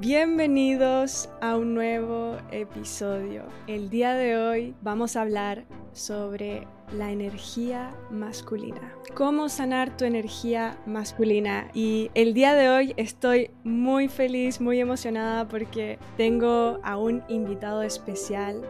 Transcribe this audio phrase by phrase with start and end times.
[0.00, 3.42] Bienvenidos a un nuevo episodio.
[3.66, 8.94] El día de hoy vamos a hablar sobre la energía masculina.
[9.16, 11.68] Cómo sanar tu energía masculina.
[11.74, 17.82] Y el día de hoy estoy muy feliz, muy emocionada porque tengo a un invitado
[17.82, 18.62] especial,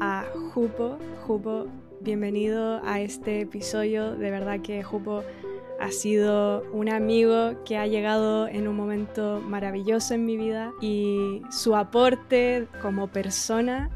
[0.00, 0.24] a
[0.54, 0.96] Jupo.
[1.26, 1.66] Jupo,
[2.00, 4.12] bienvenido a este episodio.
[4.16, 5.24] De verdad que Jupo
[5.80, 11.40] ha sido un amigo que ha llegado en un momento maravilloso en mi vida y
[11.50, 13.90] su aporte como persona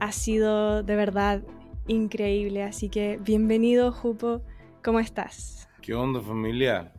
[0.00, 1.44] ha sido de verdad
[1.86, 2.64] increíble.
[2.64, 4.42] Así que bienvenido, Jupo.
[4.82, 5.68] ¿Cómo estás?
[5.80, 6.92] ¿Qué onda, familia?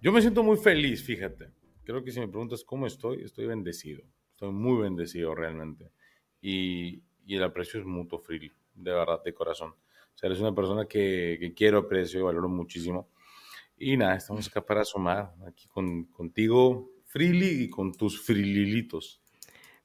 [0.00, 1.50] Yo me siento muy feliz, fíjate.
[1.82, 4.04] Creo que si me preguntas cómo estoy, estoy bendecido.
[4.30, 5.90] Estoy muy bendecido realmente.
[6.40, 9.70] Y, el aprecio es mutuo, Freely, de verdad, de corazón.
[9.70, 13.08] O sea, eres una persona que, que quiero, aprecio y valoro muchísimo.
[13.76, 19.20] Y nada, estamos acá para sumar aquí con, contigo, Freely, y con tus frililitos.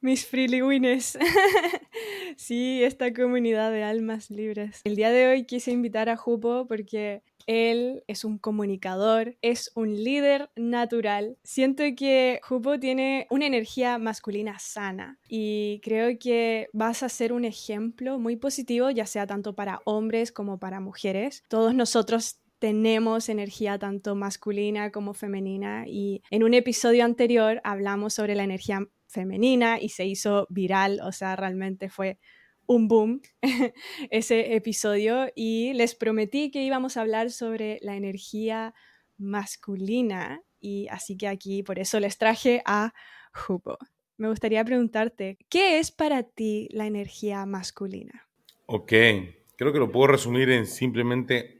[0.02, 0.62] Mis Freely
[2.36, 4.80] sí, esta comunidad de almas libres.
[4.84, 10.02] El día de hoy quise invitar a Jupo porque él es un comunicador, es un
[10.02, 11.36] líder natural.
[11.42, 17.44] Siento que Jupo tiene una energía masculina sana y creo que vas a ser un
[17.44, 21.44] ejemplo muy positivo, ya sea tanto para hombres como para mujeres.
[21.48, 28.34] Todos nosotros tenemos energía tanto masculina como femenina y en un episodio anterior hablamos sobre
[28.34, 32.18] la energía femenina y se hizo viral, o sea, realmente fue
[32.66, 33.22] un boom
[34.10, 38.74] ese episodio y les prometí que íbamos a hablar sobre la energía
[39.16, 42.92] masculina y así que aquí por eso les traje a
[43.32, 43.78] Jupo.
[44.18, 48.28] Me gustaría preguntarte, ¿qué es para ti la energía masculina?
[48.66, 48.92] Ok,
[49.56, 51.59] creo que lo puedo resumir en simplemente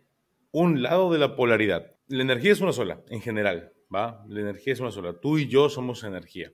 [0.52, 1.94] un lado de la polaridad.
[2.08, 4.24] La energía es una sola, en general, ¿va?
[4.28, 5.12] La energía es una sola.
[5.20, 6.52] Tú y yo somos energía.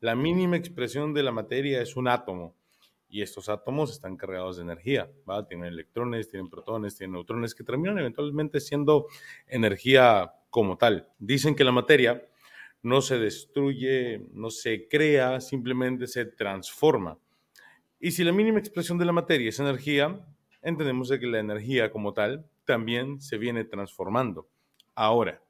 [0.00, 2.54] La mínima expresión de la materia es un átomo.
[3.10, 5.46] Y estos átomos están cargados de energía, ¿va?
[5.46, 9.06] Tienen electrones, tienen protones, tienen neutrones, que terminan eventualmente siendo
[9.46, 11.08] energía como tal.
[11.18, 12.28] Dicen que la materia
[12.82, 17.18] no se destruye, no se crea, simplemente se transforma.
[17.98, 20.20] Y si la mínima expresión de la materia es energía,
[20.60, 24.46] entendemos que la energía como tal también se viene transformando.
[24.94, 25.42] Ahora,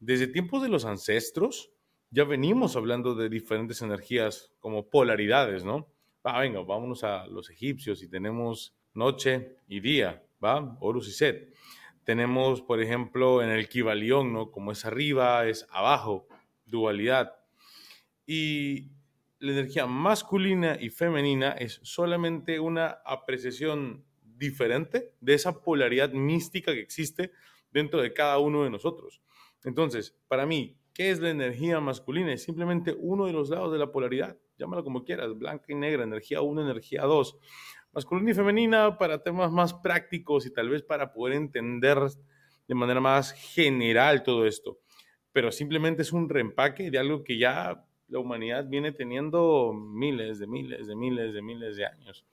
[0.00, 1.70] desde tiempos de los ancestros,
[2.10, 5.86] ya venimos hablando de diferentes energías como polaridades, ¿no?
[6.26, 10.76] Va, venga, vámonos a los egipcios y tenemos noche y día, ¿va?
[10.80, 11.54] Horus y Set.
[12.02, 14.50] Tenemos, por ejemplo, en el Kibalión, ¿no?
[14.50, 16.26] Como es arriba, es abajo,
[16.66, 17.36] dualidad.
[18.26, 18.90] Y
[19.38, 24.04] la energía masculina y femenina es solamente una apreciación
[24.36, 27.32] diferente de esa polaridad mística que existe
[27.70, 29.22] dentro de cada uno de nosotros.
[29.64, 32.32] Entonces, para mí, ¿qué es la energía masculina?
[32.32, 34.38] Es simplemente uno de los lados de la polaridad.
[34.58, 37.38] Llámalo como quieras, blanca y negra, energía 1, energía 2.
[37.92, 41.98] Masculina y femenina para temas más prácticos y tal vez para poder entender
[42.66, 44.78] de manera más general todo esto.
[45.32, 50.46] Pero simplemente es un reempaque de algo que ya la humanidad viene teniendo miles de
[50.46, 52.24] miles de miles de miles de años.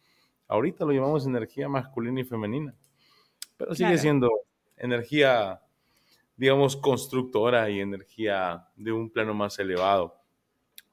[0.52, 2.76] Ahorita lo llamamos energía masculina y femenina,
[3.56, 4.30] pero sigue siendo
[4.76, 5.62] energía,
[6.36, 10.18] digamos, constructora y energía de un plano más elevado.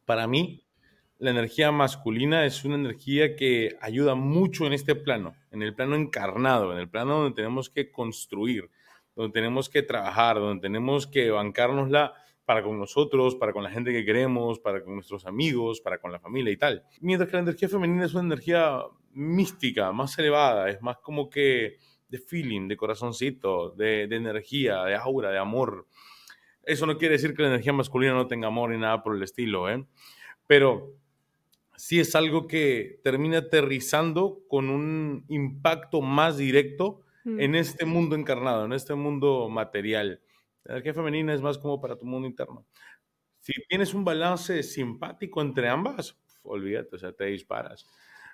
[0.04, 0.64] Para mí,
[1.18, 5.96] la energía masculina es una energía que ayuda mucho en este plano, en el plano
[5.96, 8.70] encarnado, en el plano donde tenemos que construir,
[9.16, 12.14] donde tenemos que trabajar, donde tenemos que bancárnosla
[12.48, 16.10] para con nosotros, para con la gente que queremos, para con nuestros amigos, para con
[16.10, 16.82] la familia y tal.
[17.02, 18.80] Mientras que la energía femenina es una energía
[19.12, 21.76] mística, más elevada, es más como que
[22.08, 25.88] de feeling, de corazoncito, de, energía, de aura, de amor.
[26.62, 29.22] Eso no quiere decir que la energía masculina no tenga amor ni nada por el
[29.22, 29.84] estilo, ¿eh?
[30.46, 30.94] Pero
[31.76, 37.40] sí es algo que termina aterrizando con un impacto más directo mm.
[37.40, 40.22] en este mundo encarnado, en este mundo material.
[40.68, 42.66] La energía femenina es más como para tu mundo interno.
[43.40, 47.86] Si tienes un balance simpático entre ambas, olvídate, o sea, te disparas.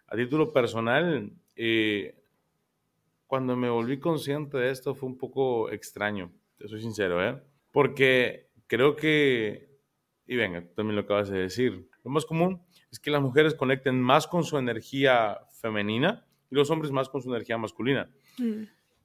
[0.09, 2.21] A título personal, eh,
[3.29, 7.41] cuando me volví consciente de esto fue un poco extraño, te soy sincero, ¿eh?
[7.71, 9.79] Porque creo que,
[10.27, 12.61] y venga, tú también lo acabas de decir, lo más común
[12.91, 17.23] es que las mujeres conecten más con su energía femenina y los hombres más con
[17.23, 18.11] su energía masculina.
[18.39, 18.65] Mm.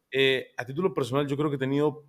[0.10, 2.06] Eh, a título personal, yo creo que he tenido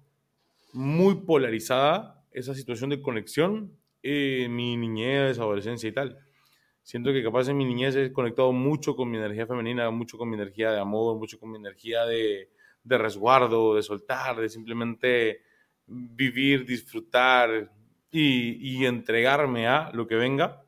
[0.73, 6.19] muy polarizada esa situación de conexión en mi niñez, adolescencia y tal.
[6.83, 10.29] Siento que capaz en mi niñez he conectado mucho con mi energía femenina, mucho con
[10.29, 12.51] mi energía de amor, mucho con mi energía de,
[12.83, 15.43] de resguardo, de soltar, de simplemente
[15.87, 17.71] vivir, disfrutar
[18.11, 20.65] y, y, entregarme a lo que venga.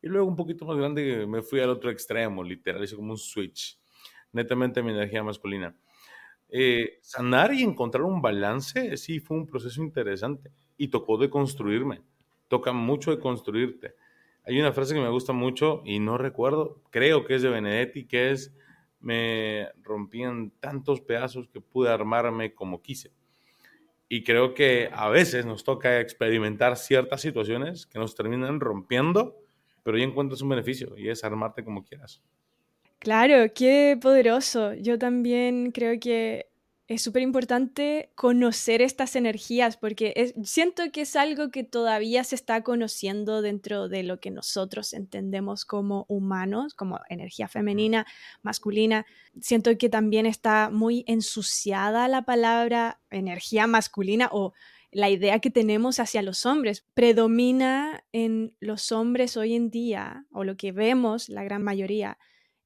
[0.00, 3.18] Y luego un poquito más grande me fui al otro extremo, literal, hice como un
[3.18, 3.78] switch,
[4.32, 5.74] netamente mi energía masculina.
[6.48, 12.02] Eh, sanar y encontrar un balance, sí, fue un proceso interesante y tocó de construirme,
[12.48, 13.94] toca mucho de construirte.
[14.44, 18.06] Hay una frase que me gusta mucho y no recuerdo, creo que es de Benedetti,
[18.06, 18.54] que es,
[19.00, 23.10] me rompían tantos pedazos que pude armarme como quise.
[24.08, 29.36] Y creo que a veces nos toca experimentar ciertas situaciones que nos terminan rompiendo,
[29.82, 32.22] pero ya encuentras un beneficio y es armarte como quieras.
[33.00, 34.74] Claro, qué poderoso.
[34.74, 36.50] Yo también creo que
[36.88, 42.62] es súper importante conocer estas energías porque siento que es algo que todavía se está
[42.62, 48.06] conociendo dentro de lo que nosotros entendemos como humanos, como energía femenina,
[48.42, 49.04] masculina.
[49.40, 54.52] Siento que también está muy ensuciada la palabra energía masculina o
[54.92, 56.86] la idea que tenemos hacia los hombres.
[56.94, 62.16] Predomina en los hombres hoy en día, o lo que vemos, la gran mayoría,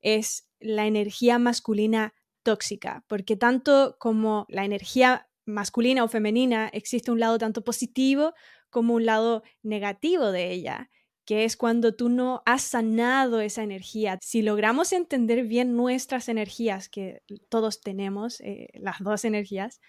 [0.03, 7.21] es la energía masculina tóxica, porque tanto como la energía masculina o femenina existe un
[7.21, 8.35] lado tanto positivo
[8.71, 10.91] como un lado negativo de ella,
[11.25, 14.19] que es cuando tú no has sanado esa energía.
[14.21, 19.81] Si logramos entender bien nuestras energías, que todos tenemos, eh, las dos energías,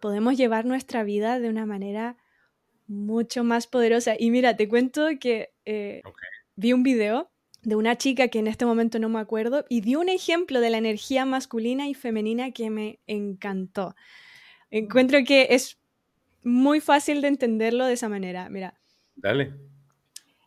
[0.00, 2.16] podemos llevar nuestra vida de una manera
[2.86, 4.14] mucho más poderosa.
[4.18, 6.02] Y mira, te cuento que eh,
[6.56, 7.31] vi un video
[7.62, 10.70] de una chica que en este momento no me acuerdo y dio un ejemplo de
[10.70, 13.94] la energía masculina y femenina que me encantó.
[14.70, 15.78] Encuentro que es
[16.42, 18.48] muy fácil de entenderlo de esa manera.
[18.48, 18.80] Mira.
[19.14, 19.54] Dale.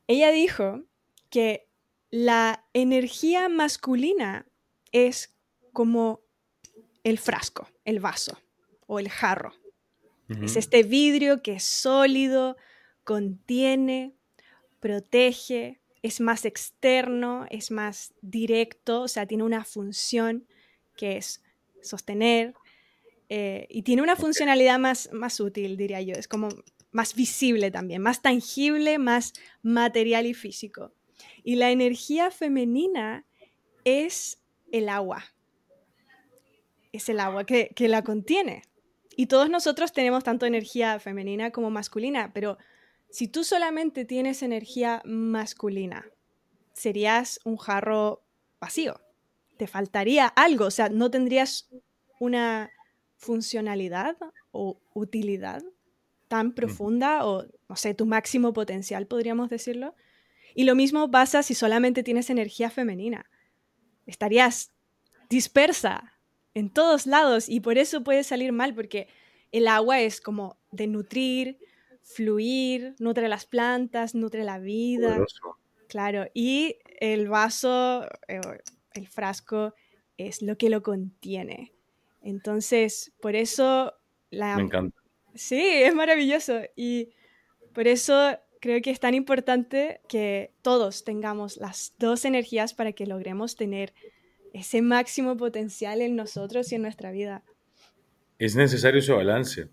[0.07, 0.83] Ella dijo
[1.29, 1.67] que
[2.09, 4.45] la energía masculina
[4.91, 5.35] es
[5.73, 6.21] como
[7.03, 8.37] el frasco, el vaso
[8.87, 9.53] o el jarro.
[10.41, 12.57] Es este vidrio que es sólido,
[13.03, 14.15] contiene,
[14.79, 20.45] protege, es más externo, es más directo, o sea, tiene una función
[20.95, 21.41] que es
[21.81, 22.53] sostener
[23.27, 26.49] eh, y tiene una funcionalidad más, más útil, diría yo, es como
[26.91, 30.93] más visible también, más tangible, más material y físico.
[31.43, 33.25] Y la energía femenina
[33.83, 34.39] es
[34.71, 35.25] el agua,
[36.91, 38.61] es el agua que, que la contiene.
[39.17, 42.59] Y todos nosotros tenemos tanto energía femenina como masculina, pero
[43.15, 46.05] si tú solamente tienes energía masculina,
[46.73, 48.25] serías un jarro
[48.59, 48.99] vacío.
[49.55, 51.69] Te faltaría algo, o sea, no tendrías
[52.19, 52.71] una
[53.15, 54.17] funcionalidad
[54.51, 55.63] o utilidad
[56.27, 59.95] tan profunda o, no sé, tu máximo potencial, podríamos decirlo.
[60.53, 63.29] Y lo mismo pasa si solamente tienes energía femenina.
[64.05, 64.73] Estarías
[65.29, 66.19] dispersa
[66.53, 69.07] en todos lados y por eso puede salir mal, porque
[69.53, 71.59] el agua es como de nutrir,
[72.05, 75.25] fluir, nutre las plantas, nutre la vida.
[75.89, 78.39] Claro, y el vaso, eh,
[78.93, 79.73] el frasco,
[80.17, 81.73] es lo que lo contiene.
[82.21, 83.93] Entonces, por eso
[84.29, 84.55] la...
[84.55, 84.97] Me encanta.
[85.33, 86.61] Sí, es maravilloso.
[86.75, 87.09] Y
[87.73, 93.05] por eso creo que es tan importante que todos tengamos las dos energías para que
[93.05, 93.93] logremos tener
[94.53, 97.43] ese máximo potencial en nosotros y en nuestra vida.
[98.39, 99.69] Es necesario ese balance.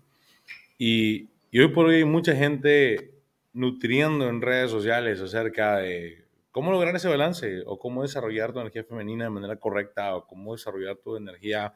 [0.77, 3.13] Y y hoy por hoy hay mucha gente
[3.53, 8.83] nutriendo en redes sociales acerca de cómo lograr ese balance o cómo desarrollar tu energía
[8.83, 11.71] femenina de manera correcta o cómo desarrollar tu energía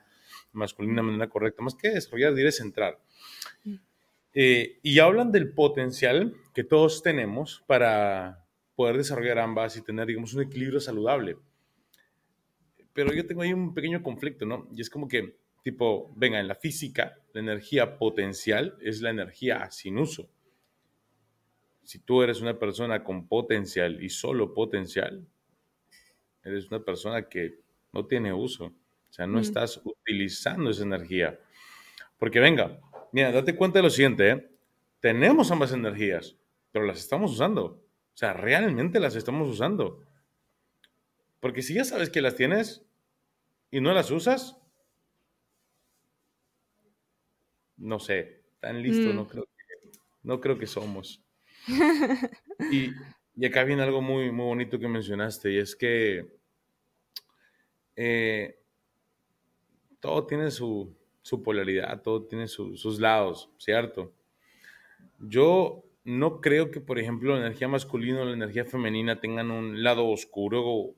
[0.52, 1.62] masculina de manera correcta.
[1.62, 3.00] Más que desarrollar, diré centrar.
[3.66, 3.76] Mm.
[4.34, 10.34] Eh, y hablan del potencial que todos tenemos para poder desarrollar ambas y tener, digamos,
[10.34, 11.38] un equilibrio saludable.
[12.94, 14.68] Pero yo tengo ahí un pequeño conflicto, ¿no?
[14.74, 15.38] Y es como que
[15.68, 20.30] Tipo, venga, en la física, la energía potencial es la energía sin uso.
[21.84, 25.28] Si tú eres una persona con potencial y solo potencial,
[26.42, 27.60] eres una persona que
[27.92, 28.68] no tiene uso.
[28.68, 28.74] O
[29.10, 29.42] sea, no mm.
[29.42, 31.38] estás utilizando esa energía.
[32.18, 32.80] Porque venga,
[33.12, 34.50] mira, date cuenta de lo siguiente, ¿eh?
[35.02, 36.38] tenemos ambas energías,
[36.72, 37.66] pero las estamos usando.
[37.66, 37.82] O
[38.14, 40.02] sea, realmente las estamos usando.
[41.42, 42.86] Porque si ya sabes que las tienes
[43.70, 44.62] y no las usas,
[47.78, 49.28] no sé, tan listo no, mm.
[49.28, 51.24] creo que, no creo que somos.
[52.72, 56.28] y, acá viene algo muy, muy bonito que mencionaste, y es que
[57.96, 58.60] eh,
[60.00, 60.96] todo tiene su,
[61.44, 64.14] polaridad, todo tiene sus lados, ¿cierto?
[65.20, 69.84] Yo no creo que, por ejemplo, la energía masculina o la energía femenina tengan un
[69.84, 70.96] lado oscuro,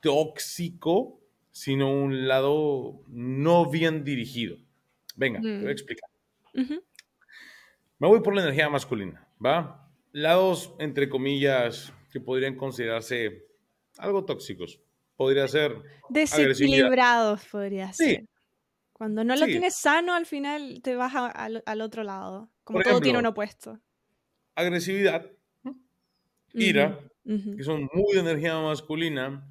[0.00, 4.58] tóxico, sino un lado no bien dirigido.
[5.20, 5.68] Venga, te voy a mm.
[5.68, 6.10] explicar.
[6.54, 9.86] Me voy por la energía masculina, ¿va?
[10.12, 13.46] lados, entre comillas, que podrían considerarse
[13.98, 14.80] algo tóxicos.
[15.16, 15.76] Podría ser...
[16.08, 18.26] Desequilibrados podría ser.
[18.92, 22.50] Cuando no lo tienes sano, al final te vas al otro lado.
[22.64, 23.80] Como todo tiene un opuesto.
[24.54, 25.26] Agresividad,
[26.52, 29.46] ira, que son muy de energía masculina,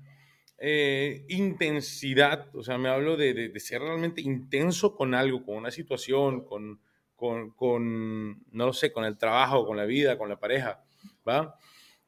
[0.61, 6.43] eh, intensidad, o sea, me hablo de, ser realmente intenso con algo, con una situación,
[6.43, 6.81] con,
[7.15, 10.83] con, no lo sé, con el trabajo, con la vida, con la pareja,
[11.27, 11.55] ¿va?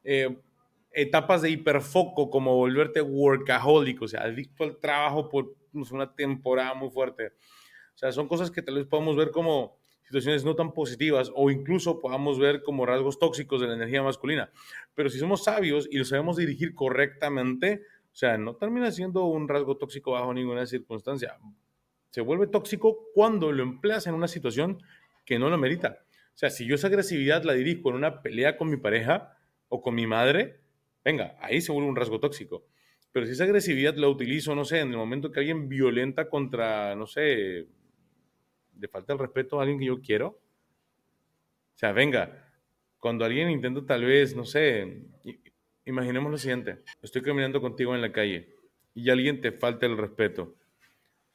[0.03, 0.37] Eh,
[0.91, 6.89] etapas de hiperfoco, como volverte workaholic, o sea, adicto al trabajo por una temporada muy
[6.89, 7.27] fuerte.
[7.95, 11.49] O sea, son cosas que tal vez podamos ver como situaciones no tan positivas o
[11.49, 14.51] incluso podamos ver como rasgos tóxicos de la energía masculina.
[14.93, 19.47] Pero si somos sabios y lo sabemos dirigir correctamente, o sea, no termina siendo un
[19.47, 21.37] rasgo tóxico bajo ninguna circunstancia.
[22.09, 24.81] Se vuelve tóxico cuando lo empleas en una situación
[25.25, 25.99] que no lo merita.
[26.33, 29.37] O sea, si yo esa agresividad la dirijo en una pelea con mi pareja
[29.69, 30.59] o con mi madre,
[31.05, 32.65] venga, ahí se vuelve un rasgo tóxico.
[33.13, 36.95] Pero si esa agresividad la utilizo, no sé, en el momento que alguien violenta contra,
[36.95, 37.67] no sé,
[38.77, 40.27] le falta el respeto a alguien que yo quiero.
[40.27, 42.51] O sea, venga,
[42.99, 45.07] cuando alguien intenta tal vez, no sé,
[45.85, 48.53] imaginemos lo siguiente, estoy caminando contigo en la calle
[48.93, 50.55] y alguien te falta el respeto.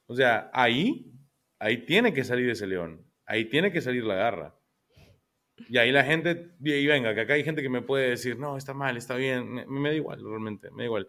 [0.07, 1.13] O sea, ahí,
[1.59, 4.55] ahí tiene que salir ese león, ahí tiene que salir la garra.
[5.71, 8.59] Y ahí la gente, y venga, que acá hay gente que me puede decir, no,
[8.59, 11.09] está mal, está bien, me, me da igual, realmente, me da igual.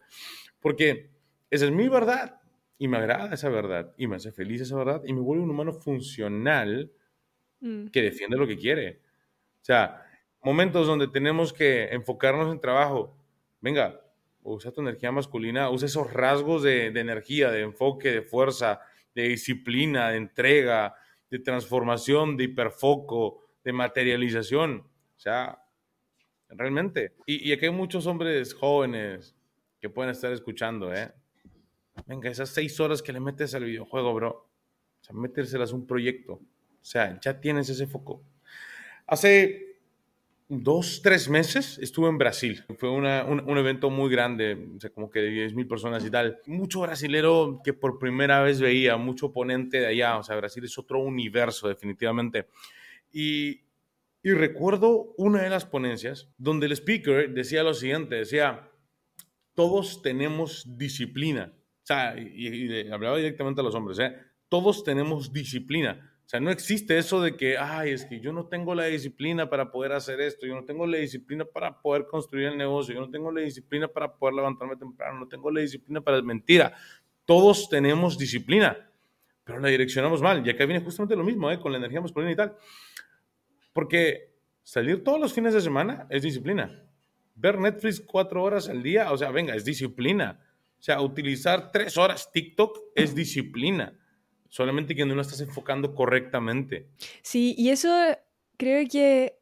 [0.61, 1.09] Porque
[1.49, 2.39] esa es mi verdad
[2.77, 5.49] y me agrada esa verdad y me hace feliz esa verdad y me vuelve un
[5.49, 6.91] humano funcional
[7.59, 7.87] mm.
[7.87, 9.01] que defiende lo que quiere.
[9.61, 10.05] O sea,
[10.43, 13.17] momentos donde tenemos que enfocarnos en trabajo,
[13.61, 14.01] venga,
[14.43, 18.79] usa tu energía masculina, usa esos rasgos de, energía, de enfoque, de fuerza,
[19.13, 20.95] de disciplina, de entrega,
[21.29, 24.87] de transformación, de hiperfoco, de materialización.
[25.15, 25.61] O sea,
[26.49, 27.15] realmente.
[27.25, 29.35] Y, y aquí hay muchos hombres jóvenes
[29.81, 31.11] que pueden estar escuchando, ¿eh?
[32.05, 34.29] Venga, esas seis horas que le metes al videojuego, bro.
[34.29, 36.33] O sea, metérselas un proyecto.
[36.33, 38.23] O sea, ya tienes ese foco.
[39.07, 39.66] Hace
[40.49, 42.63] dos, tres meses estuve en Brasil.
[42.77, 46.09] Fue una, un, evento muy grande, o sea, como que de 10 mil personas y
[46.09, 46.39] tal.
[46.45, 50.17] Mucho brasilero que por primera vez veía, mucho oponente de allá.
[50.17, 52.47] O sea, Brasil es otro universo, definitivamente.
[53.11, 53.61] Y,
[54.23, 58.69] y recuerdo una de las ponencias donde el speaker decía lo siguiente, decía,
[59.53, 61.53] todos tenemos disciplina.
[61.55, 64.15] O sea, y, hablaba directamente a los hombres, ¿eh?
[64.49, 66.16] todos tenemos disciplina.
[66.27, 69.49] O sea, no existe eso de que, ay, es que yo no tengo la disciplina
[69.49, 72.99] para poder hacer esto, yo no tengo la disciplina para poder construir el negocio, yo
[72.99, 76.21] no tengo la disciplina para poder levantarme temprano, no tengo la disciplina para...
[76.21, 76.75] Mentira,
[77.25, 78.91] todos tenemos disciplina,
[79.43, 80.45] pero la direccionamos mal.
[80.45, 81.59] Y acá viene justamente lo mismo, ¿eh?
[81.59, 82.55] con la energía masculina y tal.
[83.71, 86.87] Porque salir todos los fines de semana es disciplina
[87.37, 90.39] ver Netflix cuatro horas al día, o sea, venga, es disciplina.
[90.79, 93.93] O sea, utilizar tres horas TikTok es disciplina.
[94.49, 96.87] Solamente que no lo estás enfocando correctamente.
[97.21, 97.89] Sí, y eso
[98.57, 99.39] creo que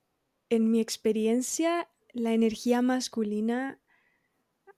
[0.49, 3.79] en mi experiencia, la energía masculina,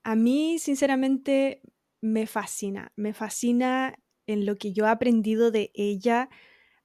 [0.02, 1.62] a mí sinceramente
[2.00, 2.92] me fascina.
[2.96, 6.28] Me fascina en lo que yo he aprendido de ella.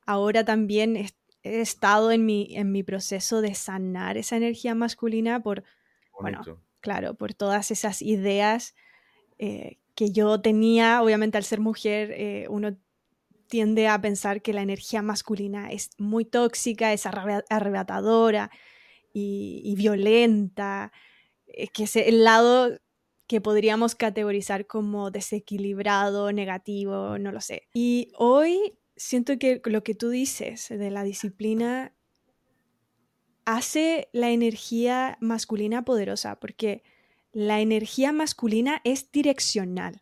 [0.05, 1.09] Ahora también he,
[1.43, 5.63] estado en mi, en mi proceso de sanar esa energía masculina por
[6.19, 6.41] bueno,
[6.79, 8.75] claro, por todas esas ideas
[9.39, 12.77] eh, que yo tenía, obviamente al ser mujer, eh, uno
[13.47, 18.51] tiende a pensar que la energía masculina es muy tóxica, es arrebatadora
[19.13, 20.91] y, violenta,
[21.47, 22.79] eh, que es el lado
[23.27, 27.67] que podríamos categorizar como desequilibrado, negativo, no lo sé.
[27.73, 31.95] Y hoy siento que lo que tú dices de la disciplina
[33.45, 36.83] hace la energía masculina poderosa, porque
[37.31, 40.01] la energía masculina es direccional,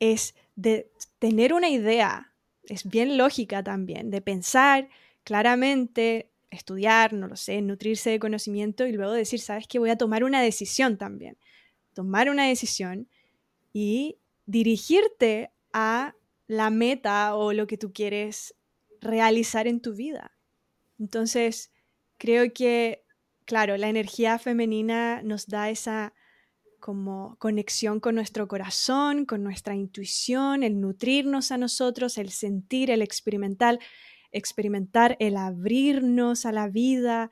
[0.00, 2.31] es de tener una idea,
[2.72, 4.88] es bien lógica también, de pensar
[5.24, 9.96] claramente, estudiar, no lo sé, nutrirse de conocimiento y luego decir, sabes que voy a
[9.96, 11.36] tomar una decisión también,
[11.92, 13.08] tomar una decisión
[13.72, 16.14] y dirigirte a
[16.46, 18.54] la meta o lo que tú quieres
[19.00, 20.32] realizar en tu vida.
[20.98, 21.72] Entonces,
[22.18, 23.04] creo que,
[23.44, 26.14] claro, la energía femenina nos da esa
[26.82, 33.02] como conexión con nuestro corazón, con nuestra intuición, el nutrirnos a nosotros, el sentir, el
[33.02, 33.78] experimentar,
[34.32, 37.30] experimentar, el abrirnos a la vida,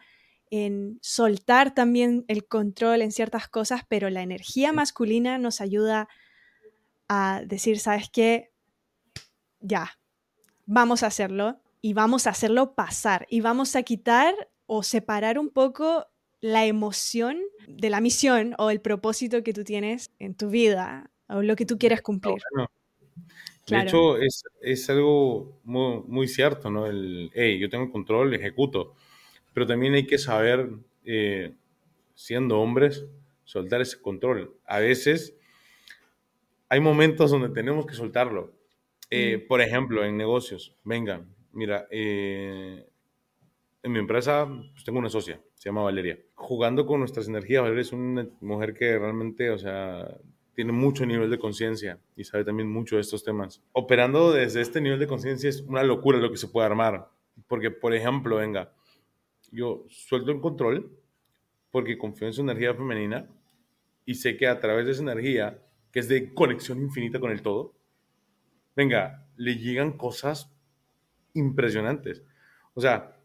[0.51, 6.09] en soltar también el control en ciertas cosas, pero la energía masculina nos ayuda
[7.09, 8.53] a decir, ¿sabes qué?
[9.59, 9.99] Ya,
[10.65, 14.33] vamos a hacerlo y vamos a hacerlo pasar y vamos a quitar
[14.67, 16.07] o separar un poco
[16.41, 21.43] la emoción de la misión o el propósito que tú tienes en tu vida o
[21.43, 22.43] lo que tú quieres cumplir.
[23.67, 26.87] De hecho, es, algo muy, cierto, ¿no?
[26.87, 28.95] El, hey, yo tengo control, ejecuto,
[29.53, 30.71] pero también hay que saber,
[31.05, 31.53] eh,
[32.15, 33.05] siendo hombres,
[33.45, 34.57] soltar ese control.
[34.65, 35.37] A veces
[36.69, 38.53] hay momentos donde tenemos que soltarlo.
[39.11, 42.87] Eh, por ejemplo, en negocios, venga, mira, eh,
[43.83, 46.19] en mi empresa pues, tengo una socia, se llama Valeria.
[46.35, 50.17] Jugando con nuestras energías, Valeria es una mujer que realmente, o sea,
[50.55, 53.63] tiene mucho nivel de conciencia y sabe también mucho de estos temas.
[53.73, 57.09] Operando desde este nivel de conciencia es una locura lo que se puede armar.
[57.47, 58.73] Porque, por ejemplo, venga,
[59.51, 60.99] yo suelto el control
[61.71, 63.29] porque confío en su energía femenina
[64.05, 67.43] y sé que a través de esa energía, que es de conexión infinita con el
[67.43, 67.75] todo,
[68.77, 70.53] venga, le llegan cosas
[71.33, 72.23] impresionantes.
[72.75, 73.20] O sea,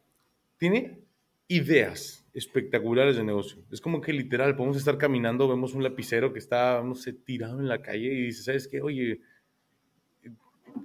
[0.58, 1.02] tiene
[1.48, 3.64] ideas espectaculares de negocio.
[3.72, 7.60] Es como que literal, podemos estar caminando, vemos un lapicero que está, no sé, tirado
[7.60, 8.82] en la calle y dice, ¿sabes qué?
[8.82, 9.22] Oye,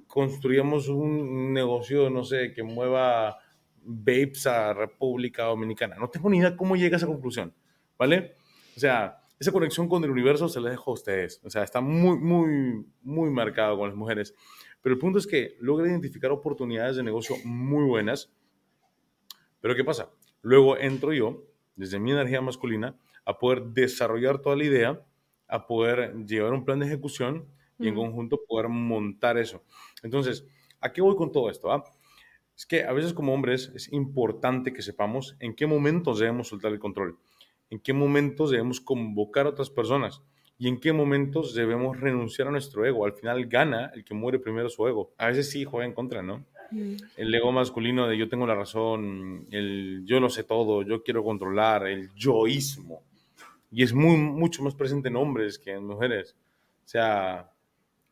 [0.07, 3.39] construyamos un negocio, no sé, que mueva
[3.83, 5.97] vapes a República Dominicana.
[5.97, 7.55] No tengo ni idea cómo llega a esa conclusión,
[7.99, 8.37] ¿vale?
[8.77, 11.41] O sea, esa conexión con el universo se la dejo a ustedes.
[11.45, 14.35] O sea, está muy, muy, muy marcado con las mujeres.
[14.83, 18.31] Pero el punto es que logra identificar oportunidades de negocio muy buenas.
[19.61, 20.11] Pero ¿qué pasa?
[20.43, 21.45] Luego entro yo,
[21.77, 25.07] desde mi energía masculina, a poder desarrollar toda la idea,
[25.49, 27.47] a poder llevar un plan de ejecución
[27.79, 29.63] y en conjunto poder montar eso.
[30.03, 30.47] Entonces,
[30.81, 31.73] ¿a qué voy con todo esto?
[31.73, 31.85] Ah?
[32.57, 36.73] Es que a veces como hombres es importante que sepamos en qué momentos debemos soltar
[36.73, 37.19] el control,
[37.71, 40.23] en qué momentos debemos convocar a otras personas
[40.59, 43.07] y en qué momentos debemos renunciar a nuestro ego.
[43.07, 45.15] Al final gana el que muere primero su ego.
[45.17, 46.45] A veces sí juega en contra, ¿no?
[47.17, 51.25] El ego masculino de yo tengo la razón, el yo lo sé todo, yo quiero
[51.25, 53.03] controlar, el yoísmo.
[53.73, 56.37] Y es muy, mucho más presente en hombres que en mujeres.
[56.85, 57.51] O sea,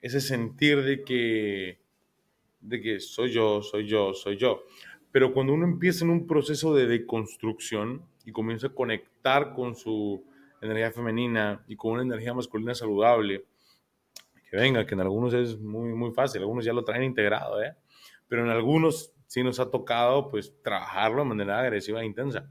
[0.01, 1.79] ese sentir de que,
[2.61, 4.65] de que soy yo, soy yo, soy yo.
[5.11, 10.23] Pero cuando uno empieza en un proceso de deconstrucción y comienza a conectar con su
[10.61, 13.45] energía femenina y con una energía masculina saludable,
[14.51, 17.75] que venga, que en algunos es muy, muy fácil, algunos ya lo traen integrado, ¿eh?
[18.29, 22.49] Pero en algunos sí nos ha tocado pues trabajarlo de manera agresiva e intensa.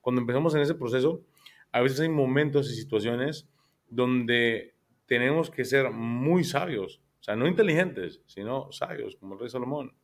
[0.00, 1.24] Cuando empezamos en ese proceso,
[1.72, 3.48] a veces hay momentos y situaciones
[3.88, 4.74] donde
[5.06, 9.94] tenemos que ser muy sabios, o sea, no inteligentes, sino sabios, como el rey Salomón.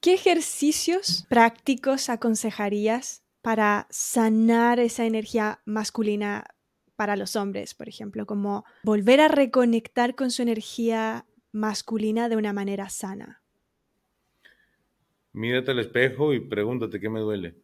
[0.00, 6.44] ¿Qué ejercicios prácticos aconsejarías para sanar esa energía masculina
[6.96, 12.52] para los hombres, por ejemplo, como volver a reconectar con su energía masculina de una
[12.52, 13.41] manera sana?
[15.32, 17.54] Mírate al espejo y pregúntate qué me duele.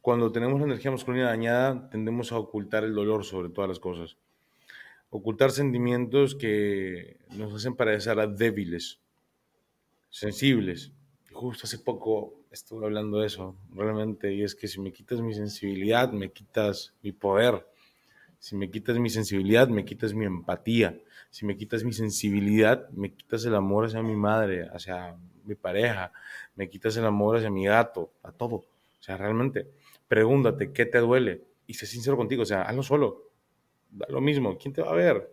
[0.00, 4.16] Cuando tenemos energía masculina dañada, tendemos a ocultar el dolor sobre todas las cosas.
[5.10, 8.98] Ocultar sentimientos que nos hacen parecer débiles,
[10.10, 10.90] sensibles.
[11.32, 15.34] Justo hace poco estuve hablando de eso, realmente, y es que si me quitas mi
[15.34, 17.66] sensibilidad, me quitas mi poder.
[18.42, 20.98] Si me quitas mi sensibilidad, me quitas mi empatía.
[21.30, 26.12] Si me quitas mi sensibilidad, me quitas el amor hacia mi madre, hacia mi pareja,
[26.56, 28.56] me quitas el amor hacia mi gato, a todo.
[28.56, 28.66] O
[28.98, 29.70] sea, realmente,
[30.08, 32.42] pregúntate qué te duele y sé sincero contigo.
[32.42, 33.30] O sea, hazlo solo.
[33.88, 34.58] Da lo mismo.
[34.58, 35.30] ¿Quién te va a ver?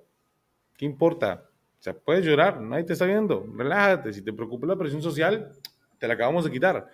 [0.77, 1.49] ¿Qué importa?
[1.79, 3.43] O sea, puedes llorar, nadie te está viendo.
[3.57, 4.13] Relájate.
[4.13, 5.51] Si te preocupa la presión social,
[5.97, 6.87] te la acabamos de quitar.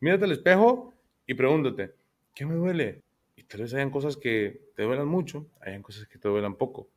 [0.00, 0.94] Mírate al espejo
[1.26, 1.92] y pregúntate,
[2.34, 3.02] ¿qué me duele?
[3.38, 6.90] Y tal vez hayan cosas que te duelan mucho, hayan cosas que te duelan poco.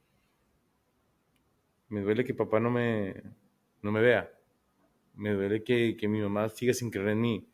[1.87, 3.21] Me duele que papá no me,
[3.83, 4.27] no me vea.
[5.13, 7.47] Me duele que, que mi mamá siga sin creer en mí.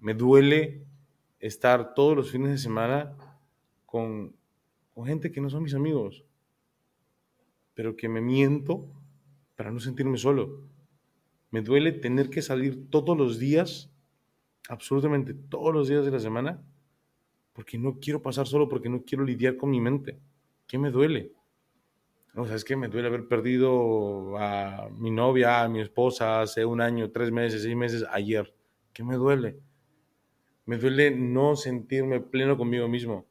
[0.00, 0.84] Me duele
[1.40, 3.16] estar todos los fines de semana
[3.86, 4.36] con,
[4.92, 6.26] con gente que no son mis amigos,
[7.72, 8.86] pero que me miento
[9.56, 10.68] para no sentirme solo.
[11.50, 13.90] Me duele tener que salir todos los días,
[14.68, 16.62] absolutamente todos los días de la semana,
[17.58, 20.16] porque no quiero pasar solo, porque no quiero lidiar con mi mente.
[20.68, 21.32] ¿Qué me duele?
[22.36, 26.64] O sea, es que me duele haber perdido a mi novia, a mi esposa hace
[26.64, 28.54] un año, tres meses, seis meses, ayer.
[28.92, 29.58] ¿Qué me duele?
[30.66, 33.26] Me duele no sentirme pleno conmigo mismo.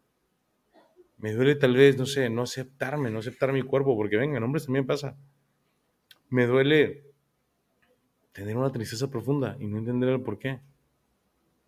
[1.20, 4.44] Me duele tal vez, no sé, no aceptarme, no aceptar mi cuerpo, porque venga, en
[4.44, 5.16] hombres también pasa.
[6.30, 7.06] Me duele
[8.34, 10.60] tener una tristeza profunda y no entender el por qué.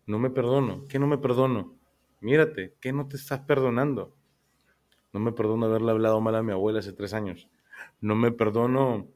[0.04, 0.84] No me perdono.
[0.88, 1.79] ¿Qué no me perdono?
[2.20, 4.16] Mírate, ¿qué no te estás perdonando?
[5.12, 7.48] No me perdono haberle hablado mal a mi abuela hace tres años.
[8.00, 9.08] No me perdono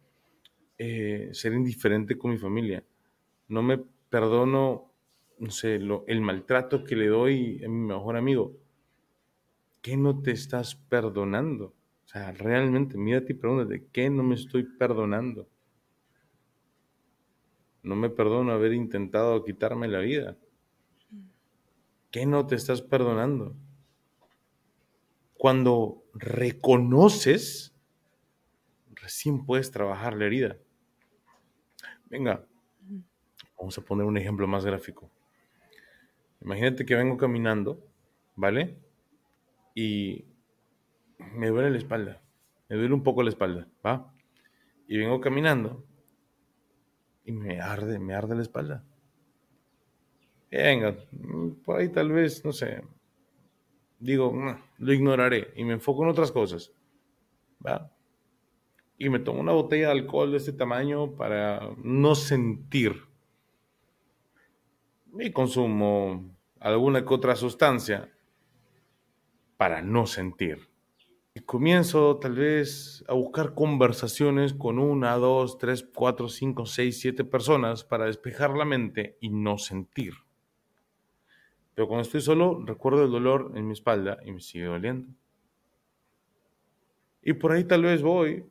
[0.78, 2.82] eh, ser indiferente con mi familia.
[3.48, 4.94] No me perdono
[5.38, 8.56] no sé, el maltrato que le doy a mi mejor amigo,
[9.82, 11.74] ¿qué no te estás perdonando?
[12.04, 15.48] O sea, realmente, mírate y pregúntate, ¿qué no me estoy perdonando?
[17.82, 20.36] No me perdono haber intentado quitarme la vida.
[22.14, 23.56] ¿Qué no te estás perdonando?
[25.36, 27.74] Cuando reconoces,
[28.92, 30.56] recién puedes trabajar la herida.
[32.08, 32.46] Venga,
[33.58, 35.10] vamos a poner un ejemplo más gráfico.
[36.40, 37.84] Imagínate que vengo caminando,
[38.36, 38.78] ¿vale?
[39.74, 40.24] Y
[41.18, 42.22] me duele la espalda,
[42.68, 44.14] me duele un poco la espalda, ¿va?
[44.86, 45.84] Y vengo caminando
[47.24, 48.84] y me arde, me arde la espalda.
[50.56, 50.96] Venga,
[51.64, 52.84] por ahí tal vez, no sé,
[53.98, 54.32] digo,
[54.78, 56.72] lo ignoraré y me enfoco en otras cosas,
[57.66, 57.90] ¿va?
[58.96, 63.02] Y me tomo una botella de alcohol de este tamaño para no sentir.
[65.18, 68.16] Y consumo alguna que otra sustancia
[69.56, 70.68] para no sentir.
[71.34, 77.24] Y comienzo tal vez a buscar conversaciones con una, dos, tres, cuatro, cinco, seis, siete
[77.24, 80.23] personas para despejar la mente y no sentir.
[81.74, 85.12] Pero cuando estoy solo, recuerdo el dolor en mi espalda y me sigue doliendo.
[87.22, 88.44] Y por ahí tal vez voy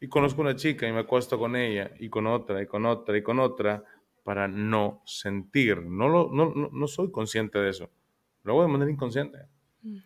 [0.00, 3.16] y conozco una chica y me acuesto con ella y con otra y con otra
[3.16, 3.82] y con otra
[4.22, 5.82] para no sentir.
[5.82, 7.90] No, lo, no, no, soy consciente de eso.
[8.42, 9.38] Lo hago de manera inconsciente.
[9.82, 9.96] Mm.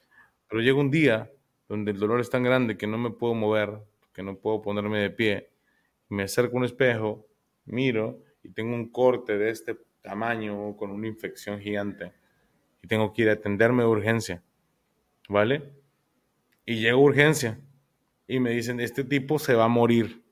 [0.48, 1.30] Pero llega un día
[1.68, 3.80] donde el dolor es tan grande que no me puedo mover,
[4.12, 5.50] que no puedo ponerme de pie.
[6.08, 7.26] Me acerco a un espejo,
[7.66, 12.12] miro y tengo un corte de este tamaño con una infección gigante
[12.82, 14.42] y tengo que ir a atenderme de urgencia,
[15.28, 15.72] ¿vale?
[16.64, 17.60] Y llego a urgencia
[18.26, 20.22] y me dicen, este tipo se va a morir.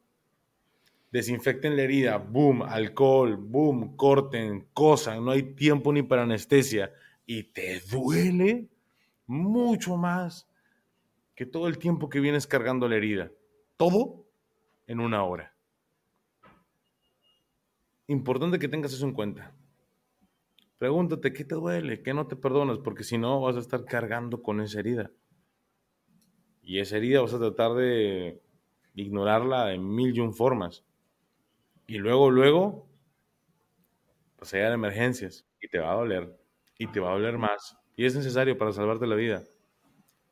[1.10, 6.92] Desinfecten la herida, boom, alcohol, boom, corten, cosan, no hay tiempo ni para anestesia.
[7.24, 8.68] Y te duele
[9.26, 10.46] mucho más
[11.34, 13.32] que todo el tiempo que vienes cargando la herida.
[13.76, 14.26] Todo
[14.86, 15.55] en una hora.
[18.08, 19.52] Importante que tengas eso en cuenta.
[20.78, 24.42] Pregúntate qué te duele, qué no te perdonas, porque si no vas a estar cargando
[24.42, 25.10] con esa herida.
[26.62, 28.40] Y esa herida vas a tratar de
[28.94, 30.84] ignorarla en mil y un formas.
[31.86, 32.88] Y luego, luego,
[34.36, 36.36] pues a emergencias y te va a doler.
[36.78, 37.76] Y te va a doler más.
[37.96, 39.44] Y es necesario para salvarte la vida.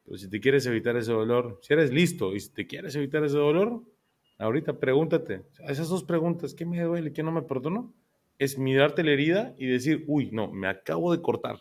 [0.04, 3.24] Pero si te quieres evitar ese dolor, si eres listo y si te quieres evitar
[3.24, 3.82] ese dolor,
[4.44, 7.92] ahorita pregúntate, esas dos preguntas, ¿qué me duele, qué no me perdonó?
[8.38, 11.60] Es mirarte la herida y decir, uy, no, me acabo de cortar.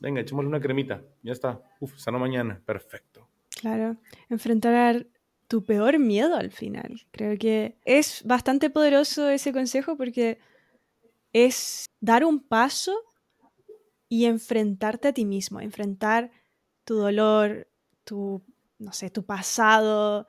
[0.00, 1.62] Venga, echémosle una cremita, ya está.
[1.78, 3.28] Uf, sano mañana, perfecto.
[3.60, 3.96] Claro,
[4.28, 5.06] enfrentar
[5.46, 7.02] tu peor miedo al final.
[7.12, 10.38] Creo que es bastante poderoso ese consejo porque
[11.32, 12.94] es dar un paso
[14.08, 16.32] y enfrentarte a ti mismo, enfrentar
[16.84, 17.68] tu dolor,
[18.02, 18.42] tu,
[18.78, 20.26] no sé, tu pasado,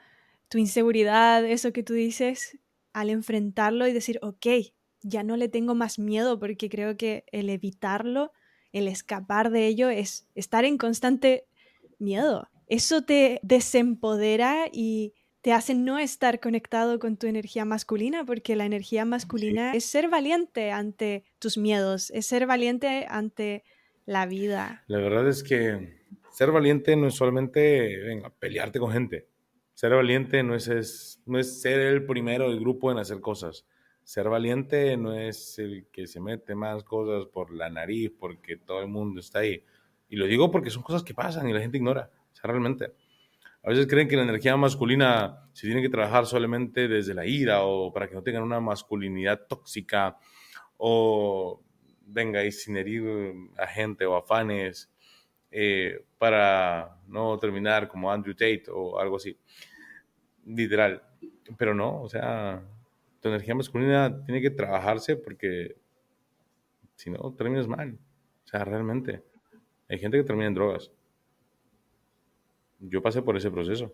[0.51, 2.59] tu inseguridad, eso que tú dices,
[2.91, 4.47] al enfrentarlo y decir, ok,
[5.01, 8.33] ya no le tengo más miedo porque creo que el evitarlo,
[8.73, 11.45] el escapar de ello es estar en constante
[11.99, 12.49] miedo.
[12.67, 18.65] Eso te desempodera y te hace no estar conectado con tu energía masculina, porque la
[18.65, 23.63] energía masculina es ser valiente ante tus miedos, es ser valiente ante
[24.05, 24.83] la vida.
[24.87, 25.97] La verdad es que
[26.29, 29.30] ser valiente no es solamente venga, pelearte con gente.
[29.81, 33.65] Ser valiente no es, no es ser el primero del grupo en hacer cosas.
[34.03, 38.81] Ser valiente no es el que se mete más cosas por la nariz porque todo
[38.81, 39.65] el mundo está ahí.
[40.07, 42.11] Y lo digo porque son cosas que pasan y la gente ignora.
[42.31, 42.93] O sea, realmente.
[43.63, 47.63] A veces creen que la energía masculina se tiene que trabajar solamente desde la ira
[47.63, 50.15] o para que no tengan una masculinidad tóxica
[50.77, 51.59] o
[52.01, 54.91] venga y sin herir a gente o afanes
[55.49, 59.35] eh, para no terminar como Andrew Tate o algo así.
[60.45, 61.01] Literal.
[61.57, 62.63] Pero no, o sea,
[63.21, 65.75] tu energía masculina tiene que trabajarse porque
[66.95, 67.97] si no, terminas mal.
[68.45, 69.23] O sea, realmente.
[69.89, 70.91] Hay gente que termina en drogas.
[72.79, 73.93] Yo pasé por ese proceso.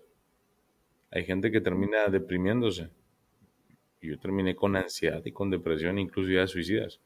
[1.11, 2.89] Hay gente que termina deprimiéndose.
[4.01, 7.01] Yo terminé con ansiedad y con depresión, incluso ya suicidas.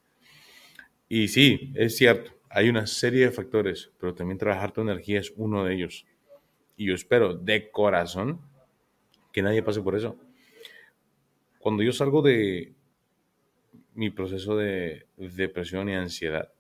[1.08, 5.34] Y sí, es cierto, hay una serie de factores, pero también trabajar tu energía es
[5.36, 6.06] uno de ellos.
[6.78, 8.42] Y yo espero de corazón
[9.32, 10.18] que nadie pase por eso.
[11.60, 12.74] Cuando yo salgo de
[13.94, 16.52] mi proceso de depresión y ansiedad,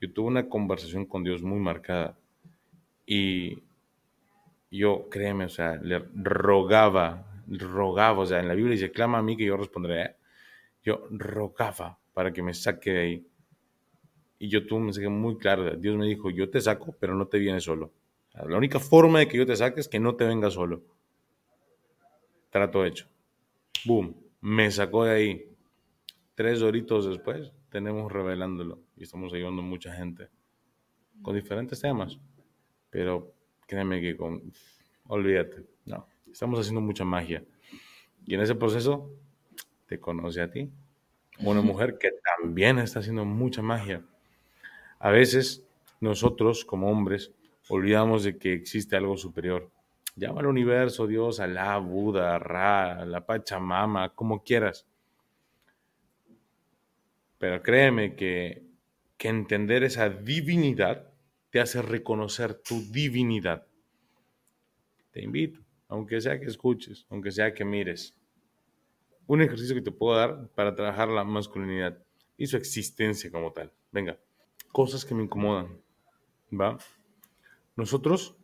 [0.00, 2.18] yo tuve una conversación con Dios muy marcada.
[3.06, 3.62] Y
[4.70, 9.22] yo, créeme, o sea, le rogaba, rogaba, o sea, en la Biblia dice, clama a
[9.22, 10.16] mí que yo responderé.
[10.84, 13.26] Yo rogaba para que me saque de ahí
[14.38, 15.76] Y yo tuve un mensaje muy claro.
[15.76, 17.92] Dios me dijo, yo te saco, pero no te vienes solo.
[18.34, 20.82] La única forma de que yo te saque es que no te vengas solo.
[22.56, 23.06] Trato hecho.
[23.84, 24.16] Boom.
[24.40, 25.44] Me sacó de ahí.
[26.34, 28.80] Tres horitos después, tenemos revelándolo.
[28.96, 30.30] Y estamos ayudando a mucha gente.
[31.20, 32.18] Con diferentes temas.
[32.88, 33.34] Pero
[33.66, 34.54] créeme que con...
[35.06, 35.66] Olvídate.
[35.84, 36.08] No.
[36.32, 37.44] Estamos haciendo mucha magia.
[38.24, 39.10] Y en ese proceso,
[39.84, 40.70] te conoce a ti.
[41.40, 42.08] Una mujer que
[42.40, 44.02] también está haciendo mucha magia.
[44.98, 45.62] A veces
[46.00, 47.32] nosotros como hombres
[47.68, 49.70] olvidamos de que existe algo superior.
[50.16, 54.86] Llama al universo, Dios, Alá, Buda, Ra, la Pachamama, como quieras.
[57.38, 58.64] Pero créeme que,
[59.18, 61.12] que entender esa divinidad
[61.50, 63.66] te hace reconocer tu divinidad.
[65.10, 68.14] Te invito, aunque sea que escuches, aunque sea que mires.
[69.26, 71.98] Un ejercicio que te puedo dar para trabajar la masculinidad
[72.38, 73.70] y su existencia como tal.
[73.92, 74.18] Venga,
[74.72, 75.78] cosas que me incomodan.
[76.52, 76.78] ¿Va?
[77.76, 78.36] Nosotros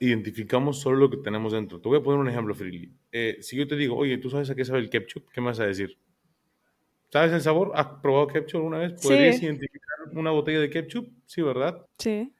[0.00, 1.80] identificamos solo lo que tenemos dentro.
[1.80, 2.90] Te voy a poner un ejemplo, Freely.
[3.12, 5.30] Eh, si yo te digo, oye, ¿tú sabes a qué sabe el ketchup?
[5.30, 5.98] ¿Qué me vas a decir?
[7.10, 7.72] ¿Sabes el sabor?
[7.74, 9.00] ¿Has probado ketchup alguna vez?
[9.00, 11.12] ¿Podrías identificar una botella de ketchup?
[11.26, 11.86] Sí, ¿verdad?
[11.98, 12.32] Sí.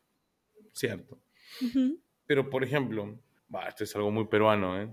[0.73, 1.18] Cierto.
[2.27, 3.18] Pero, por ejemplo,
[3.68, 4.88] esto es algo muy peruano, ¿eh?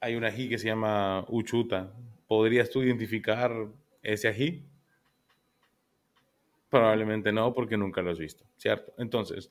[0.00, 1.92] Hay un ají que se llama uchuta.
[2.28, 3.52] ¿Podrías tú identificar
[4.00, 4.64] ese ají?
[6.68, 8.94] Probablemente no, porque nunca lo has visto, ¿cierto?
[8.98, 9.50] Entonces,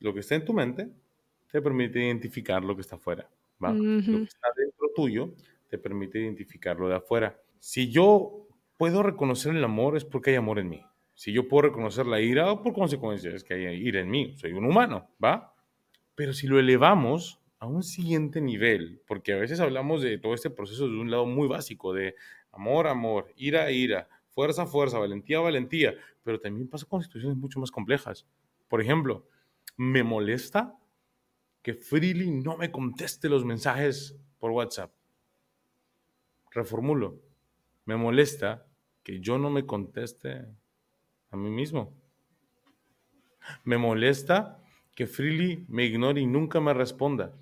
[0.00, 0.90] lo que está en tu mente
[1.52, 3.28] te permite identificar lo que está afuera.
[3.62, 3.72] ¿va?
[3.72, 5.34] Lo que está dentro tuyo
[5.68, 7.38] te permite identificar lo de afuera.
[7.58, 10.82] Si yo puedo reconocer el amor es porque hay amor en mí.
[11.14, 14.34] Si yo puedo reconocer la ira, por consecuencia es que hay ira en mí.
[14.36, 15.54] Soy un humano, ¿va?
[16.14, 20.50] Pero si lo elevamos a un siguiente nivel, porque a veces hablamos de todo este
[20.50, 22.16] proceso de un lado muy básico, de
[22.50, 27.70] amor, amor, ira, ira, fuerza, fuerza, valentía, valentía, pero también pasa con situaciones mucho más
[27.70, 28.26] complejas.
[28.68, 29.26] Por ejemplo,
[29.76, 30.76] me molesta
[31.62, 34.92] que Freely no me conteste los mensajes por WhatsApp.
[36.50, 37.20] Reformulo.
[37.84, 38.66] Me molesta
[39.02, 40.44] que yo no me conteste
[41.30, 41.94] a mí mismo.
[43.64, 44.62] Me molesta
[44.94, 47.32] que Freely me ignore y nunca me responda.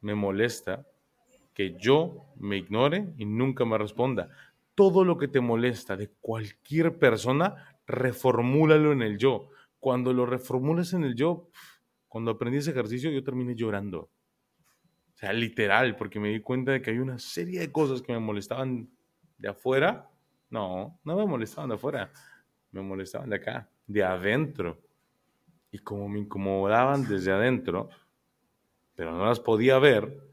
[0.00, 0.86] Me molesta
[1.54, 4.30] que yo me ignore y nunca me responda.
[4.74, 9.50] Todo lo que te molesta de cualquier persona, reformúlalo en el yo.
[9.80, 11.48] Cuando lo reformulas en el yo,
[12.08, 14.00] cuando aprendí ese ejercicio, yo terminé llorando.
[14.00, 18.12] O sea, literal, porque me di cuenta de que hay una serie de cosas que
[18.12, 18.88] me molestaban
[19.36, 20.08] de afuera.
[20.50, 22.10] No, no me molestaban de afuera,
[22.70, 24.80] me molestaban de acá, de adentro.
[25.70, 27.90] Y como me incomodaban desde adentro,
[28.94, 30.28] pero no las podía ver,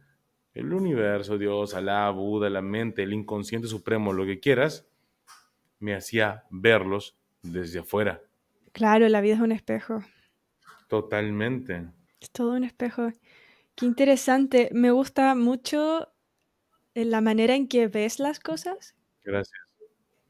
[0.53, 4.87] el universo, Dios, Alá, Buda, la mente, el inconsciente supremo, lo que quieras,
[5.79, 8.21] me hacía verlos desde afuera.
[8.71, 10.03] Claro, la vida es un espejo.
[11.01, 11.89] Totalmente.
[12.21, 13.11] Es todo un espejo.
[13.75, 14.69] Qué interesante.
[14.71, 16.07] Me gusta mucho
[16.93, 18.95] eh, la manera en que ves las cosas.
[19.25, 19.59] Gracias.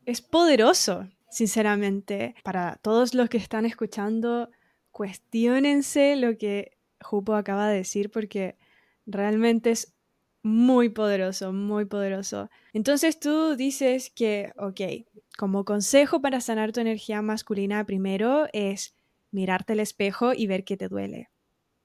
[0.08, 2.34] Es poderoso, sinceramente.
[2.43, 4.49] Para todos los que están escuchando,
[4.89, 8.58] cuestionense lo que Jupo acaba de decir porque
[9.06, 9.93] realmente es
[10.41, 12.49] muy poderoso, muy poderoso.
[12.73, 15.06] Entonces tú dices que, ok,
[15.38, 18.95] como consejo para sanar tu energía masculina, primero es
[19.36, 21.30] mirarte al espejo y ver qué te duele.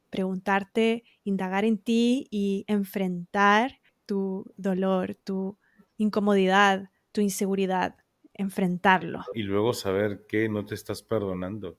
[0.08, 5.58] Preguntarte, indagar en ti y enfrentar tu dolor, tu
[5.98, 7.96] incomodidad, tu inseguridad,
[8.34, 9.24] enfrentarlo.
[9.34, 11.78] Y luego saber qué no te estás perdonando.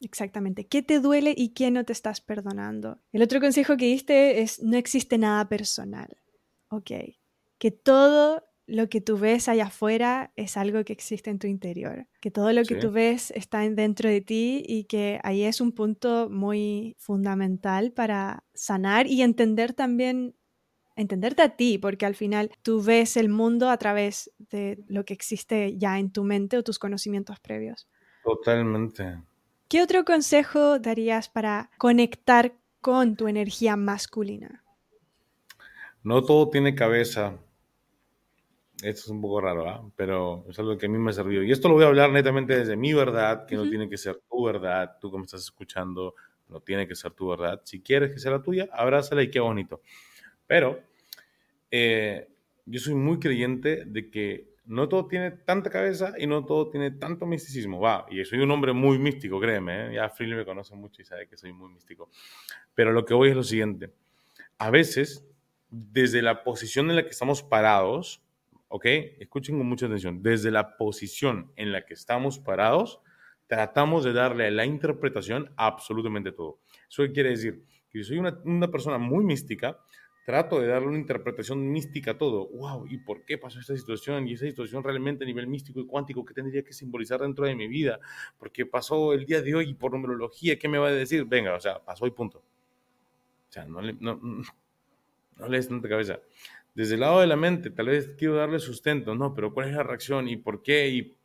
[0.00, 3.00] Exactamente, qué te duele y qué no te estás perdonando.
[3.12, 6.16] El otro consejo que diste es no existe nada personal.
[6.68, 6.90] Ok,
[7.58, 12.06] que todo lo que tú ves allá afuera es algo que existe en tu interior,
[12.20, 15.72] que todo lo que tú ves está dentro de ti y que ahí es un
[15.72, 20.36] punto muy fundamental para sanar y entender también,
[20.96, 25.14] entenderte a ti, porque al final tú ves el mundo a través de lo que
[25.14, 27.88] existe ya en tu mente o tus conocimientos previos.
[28.22, 29.18] Totalmente.
[29.68, 34.62] ¿Qué otro consejo darías para conectar con tu energía masculina?
[36.04, 37.38] No todo tiene cabeza
[38.82, 39.88] esto es un poco raro, ¿ah?
[39.96, 41.42] pero es algo que a mí me ha servido.
[41.42, 44.20] Y esto lo voy a hablar netamente desde mi verdad, que no tiene que ser
[44.28, 46.14] tu verdad, tú que me estás escuchando,
[46.48, 47.60] no tiene que ser tu verdad.
[47.64, 49.80] Si quieres que sea la tuya, abrázala y qué bonito.
[50.46, 50.80] Pero
[51.70, 52.28] eh,
[52.66, 56.92] yo soy muy creyente de que no todo tiene tanta cabeza y no todo tiene
[56.92, 57.80] tanto misticismo.
[57.80, 59.86] Va, y soy un hombre muy místico, créeme.
[59.86, 59.94] ¿eh?
[59.94, 62.10] Ya Freely me conoce mucho y sabe que soy muy místico.
[62.74, 63.90] Pero lo que voy es lo siguiente.
[64.58, 65.26] A veces,
[65.70, 68.22] desde la posición en la que estamos parados,
[68.72, 68.86] ¿ok?
[69.20, 70.22] Escuchen con mucha atención.
[70.22, 73.00] Desde la posición en la que estamos parados,
[73.46, 76.58] tratamos de darle la interpretación a absolutamente todo.
[76.88, 77.66] ¿Eso quiere decir?
[77.90, 79.78] Que soy una, una persona muy mística,
[80.24, 82.48] trato de darle una interpretación mística a todo.
[82.48, 82.86] ¡Wow!
[82.88, 84.26] ¿Y por qué pasó esta situación?
[84.26, 87.54] Y esa situación realmente a nivel místico y cuántico, ¿qué tendría que simbolizar dentro de
[87.54, 88.00] mi vida?
[88.38, 90.58] ¿Por qué pasó el día de hoy y por numerología?
[90.58, 91.26] ¿Qué me va a decir?
[91.26, 92.38] Venga, o sea, pasó y punto.
[92.38, 94.18] O sea, no le, no,
[95.36, 96.20] no le des tanta cabeza.
[96.74, 99.74] Desde el lado de la mente, tal vez quiero darle sustento, no, pero ¿cuál es
[99.74, 100.88] la reacción y por qué?
[100.88, 101.16] Y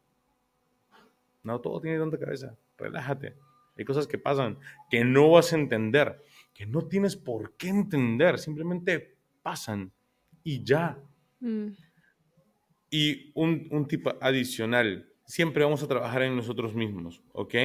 [1.44, 2.58] no todo tiene tanta cabeza.
[2.78, 3.36] Relájate.
[3.78, 4.58] Hay cosas que pasan
[4.90, 6.22] que no vas a entender,
[6.54, 9.92] que no tienes por qué entender, simplemente pasan
[10.44, 10.98] y ya.
[11.40, 11.68] Mm.
[12.90, 17.56] Y un, un tipo adicional, siempre vamos a trabajar en nosotros mismos, ¿ok?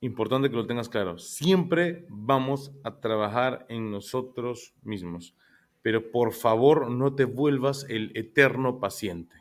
[0.00, 1.18] Importante que lo tengas claro.
[1.18, 5.34] Siempre vamos a trabajar en nosotros mismos.
[5.82, 9.36] Pero por favor no te vuelvas el eterno paciente.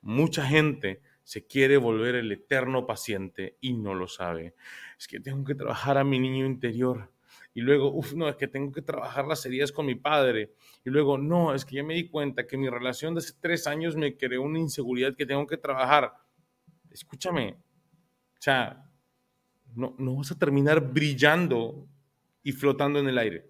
[0.00, 4.54] Mucha gente se quiere volver el eterno paciente y no lo sabe.
[4.98, 7.10] Es que tengo que trabajar a mi niño interior.
[7.54, 10.52] Y luego, uff, no, es que tengo que trabajar las heridas con mi padre.
[10.84, 13.66] Y luego, no, es que ya me di cuenta que mi relación de hace tres
[13.66, 16.12] años me creó una inseguridad que tengo que trabajar.
[16.90, 17.56] Escúchame,
[18.38, 18.90] o sea,
[19.74, 21.88] no, no vas a terminar brillando
[22.42, 23.46] y flotando en el aire.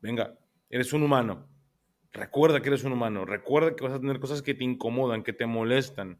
[0.00, 0.38] Venga,
[0.70, 1.46] eres un humano.
[2.12, 3.24] Recuerda que eres un humano.
[3.26, 6.18] Recuerda que vas a tener cosas que te incomodan, que te molestan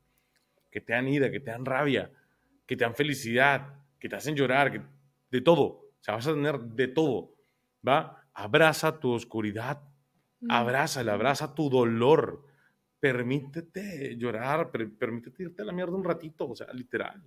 [0.70, 2.10] que te dan ira, que te dan rabia,
[2.66, 4.88] que te dan felicidad, que te hacen llorar,
[5.30, 5.64] de todo.
[5.64, 7.34] O sea, vas a tener de todo.
[7.86, 8.24] ¿Va?
[8.32, 9.82] Abraza tu oscuridad,
[10.40, 10.50] mm.
[10.50, 12.46] abraza, abraza tu dolor.
[13.00, 17.22] Permítete llorar, permítete irte a la mierda un ratito, o sea, literal.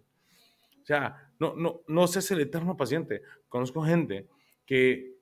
[0.82, 3.24] O sea, no, no, no seas el eterno paciente.
[3.50, 4.28] Conozco gente
[4.66, 5.18] que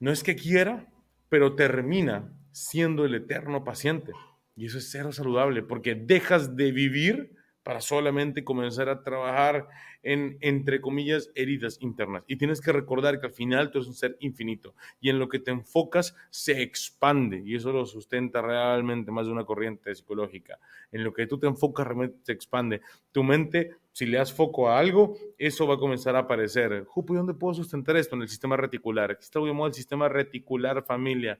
[0.00, 0.88] no es que quiera,
[1.28, 4.12] pero termina siendo el eterno paciente.
[4.56, 9.68] Y eso es cero saludable porque dejas de vivir para solamente comenzar a trabajar
[10.02, 12.24] en, entre comillas, heridas internas.
[12.26, 15.28] Y tienes que recordar que al final tú eres un ser infinito y en lo
[15.28, 20.58] que te enfocas se expande y eso lo sustenta realmente más de una corriente psicológica.
[20.90, 22.80] En lo que tú te enfocas realmente se expande.
[23.12, 26.86] Tu mente, si le das foco a algo, eso va a comenzar a aparecer.
[26.96, 28.16] ¿Y dónde puedo sustentar esto?
[28.16, 29.10] En el sistema reticular.
[29.10, 31.38] Aquí está algo llamado el sistema reticular familia,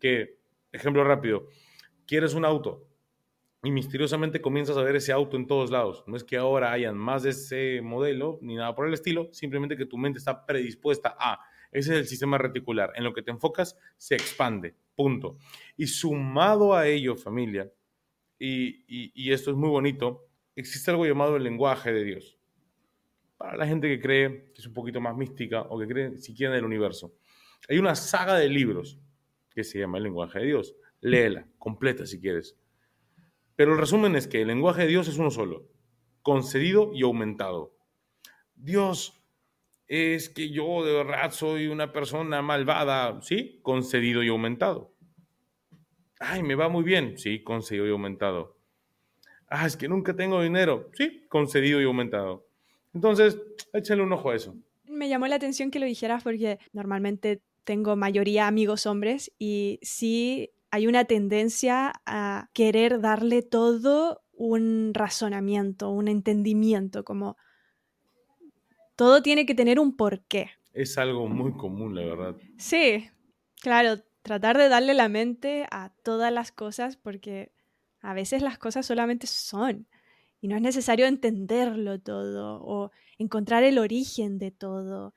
[0.00, 0.38] que,
[0.72, 1.48] ejemplo rápido,
[2.06, 2.87] quieres un auto
[3.62, 6.04] y misteriosamente comienzas a ver ese auto en todos lados.
[6.06, 9.76] No es que ahora hayan más de ese modelo ni nada por el estilo, simplemente
[9.76, 11.40] que tu mente está predispuesta a.
[11.72, 12.92] Ese es el sistema reticular.
[12.94, 14.74] En lo que te enfocas se expande.
[14.94, 15.38] Punto.
[15.76, 17.70] Y sumado a ello, familia,
[18.38, 22.38] y, y esto es muy bonito, existe algo llamado el lenguaje de Dios.
[23.36, 26.52] Para la gente que cree que es un poquito más mística o que cree siquiera
[26.52, 27.14] en el universo.
[27.68, 29.00] Hay una saga de libros
[29.50, 32.56] que se llama el lenguaje de Dios léela, completa si quieres.
[33.58, 35.66] Pero el resumen es que el lenguaje de Dios es uno solo,
[36.22, 37.74] concedido y aumentado.
[38.54, 39.20] Dios
[39.88, 43.58] es que yo de verdad soy una persona malvada, ¿sí?
[43.62, 44.94] Concedido y aumentado.
[46.20, 48.56] Ay, me va muy bien, sí, concedido y aumentado.
[49.48, 52.46] Ah, es que nunca tengo dinero, sí, concedido y aumentado.
[52.94, 53.40] Entonces,
[53.72, 54.54] échale un ojo a eso.
[54.84, 60.52] Me llamó la atención que lo dijeras porque normalmente tengo mayoría amigos hombres y sí
[60.70, 67.36] hay una tendencia a querer darle todo un razonamiento, un entendimiento, como
[68.96, 70.50] todo tiene que tener un porqué.
[70.72, 72.36] Es algo muy común, la verdad.
[72.56, 73.08] Sí,
[73.60, 77.52] claro, tratar de darle la mente a todas las cosas porque
[78.00, 79.88] a veces las cosas solamente son
[80.40, 85.14] y no es necesario entenderlo todo o encontrar el origen de todo,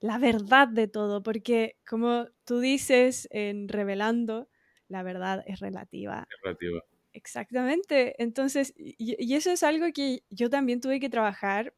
[0.00, 4.48] la verdad de todo, porque como tú dices en Revelando,
[4.88, 6.26] la verdad es relativa.
[6.30, 6.84] Es relativa.
[7.12, 8.20] Exactamente.
[8.22, 11.74] Entonces, y, eso es algo que yo también tuve que trabajar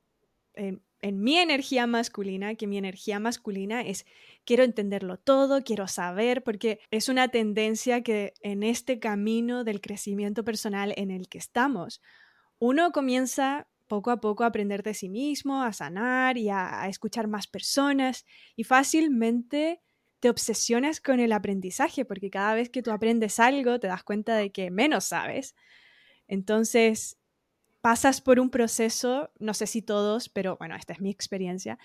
[0.54, 4.06] en, en, mi energía masculina, que mi energía masculina es
[4.44, 10.44] quiero entenderlo todo, quiero saber, porque es una tendencia que en este camino del crecimiento
[10.44, 12.02] personal en el que estamos,
[12.58, 16.88] uno comienza poco a poco a aprender de sí mismo, a sanar y a, a
[16.88, 19.80] escuchar más personas y fácilmente
[20.20, 24.36] te obsesionas con el aprendizaje, porque cada vez que tú aprendes algo te das cuenta
[24.36, 25.54] de que menos sabes.
[26.28, 27.18] Entonces,
[27.80, 31.78] pasas por un proceso, no sé si todos, pero bueno, esta es mi experiencia,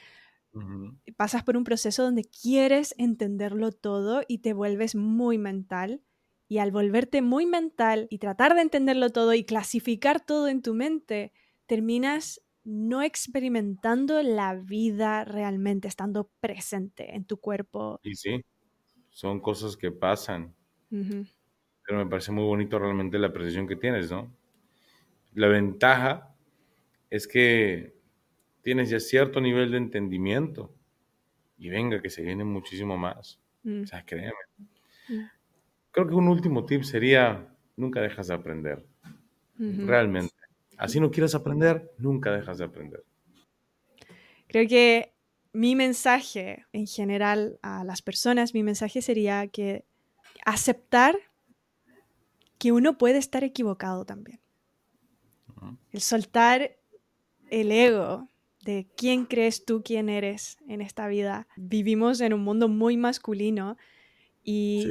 [1.17, 6.01] pasas por un proceso donde quieres entenderlo todo y te vuelves muy mental.
[6.47, 10.75] Y al volverte muy mental y tratar de entenderlo todo y clasificar todo en tu
[10.75, 11.33] mente,
[11.65, 17.99] terminas no experimentando la vida realmente, estando presente en tu cuerpo.
[18.03, 18.43] Y sí,
[19.11, 20.53] son cosas que pasan.
[20.89, 24.35] Pero me parece muy bonito realmente la precisión que tienes, ¿no?
[25.33, 26.35] La ventaja
[27.09, 27.95] es que
[28.61, 30.73] tienes ya cierto nivel de entendimiento
[31.57, 33.39] y venga, que se viene muchísimo más.
[33.63, 33.83] Mm.
[33.83, 34.33] O sea, créeme.
[35.07, 35.25] Mm.
[35.91, 38.85] Creo que un último tip sería, nunca dejas de aprender.
[39.57, 40.33] Realmente.
[40.77, 43.03] Así no quieras aprender, nunca dejas de aprender.
[44.47, 45.13] Creo que
[45.53, 49.85] mi mensaje en general a las personas, mi mensaje sería que
[50.45, 51.15] aceptar
[52.57, 54.39] que uno puede estar equivocado también.
[55.91, 56.77] El soltar
[57.49, 58.29] el ego
[58.63, 61.47] de quién crees tú quién eres en esta vida.
[61.55, 63.77] Vivimos en un mundo muy masculino
[64.43, 64.87] y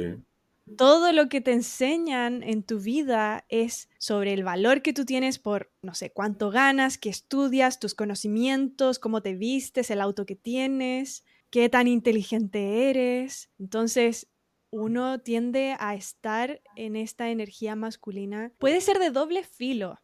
[0.77, 5.39] todo lo que te enseñan en tu vida es sobre el valor que tú tienes
[5.39, 10.35] por, no sé, cuánto ganas, qué estudias, tus conocimientos, cómo te vistes, el auto que
[10.35, 13.51] tienes, qué tan inteligente eres.
[13.59, 14.27] Entonces,
[14.71, 18.51] uno tiende a estar en esta energía masculina.
[18.57, 19.99] Puede ser de doble filo,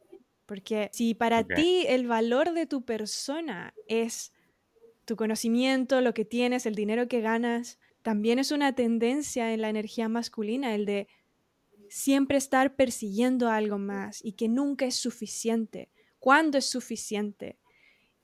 [0.46, 4.32] porque si para ti el valor de tu persona es
[5.06, 9.70] tu conocimiento, lo que tienes, el dinero que ganas, también es una tendencia en la
[9.70, 11.08] energía masculina el de
[11.90, 15.90] siempre estar persiguiendo algo más y que nunca es suficiente.
[16.20, 17.58] ¿Cuándo es suficiente?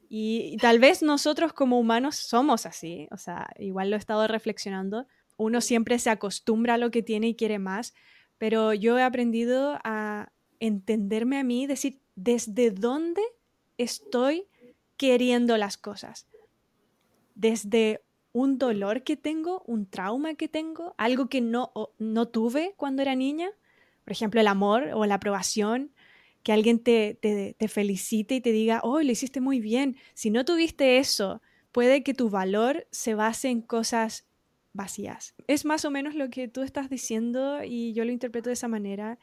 [0.09, 5.05] Y, tal vez nosotros como humanos somos así, o sea, igual lo he estado reflexionando,
[5.36, 7.93] uno siempre se acostumbra a lo que tiene y quiere más,
[8.38, 13.21] pero yo he aprendido a entenderme a mí, decir, ¿desde dónde
[13.78, 14.47] estoy
[14.95, 16.28] queriendo las cosas?
[17.36, 18.01] Desde
[18.38, 23.16] un dolor que tengo, un trauma que tengo, algo que no, no tuve cuando era
[23.16, 23.50] niña,
[24.04, 25.92] por ejemplo, el amor o la aprobación,
[26.44, 29.98] que alguien te, te, felicite y te diga, oh, lo hiciste muy bien.
[30.14, 31.42] Si no tuviste eso,
[31.74, 34.26] puede que tu valor se base en cosas
[34.72, 35.36] vacías.
[35.48, 38.70] Es más o menos lo que tú estás diciendo y yo lo interpreto de esa
[38.70, 39.20] manera.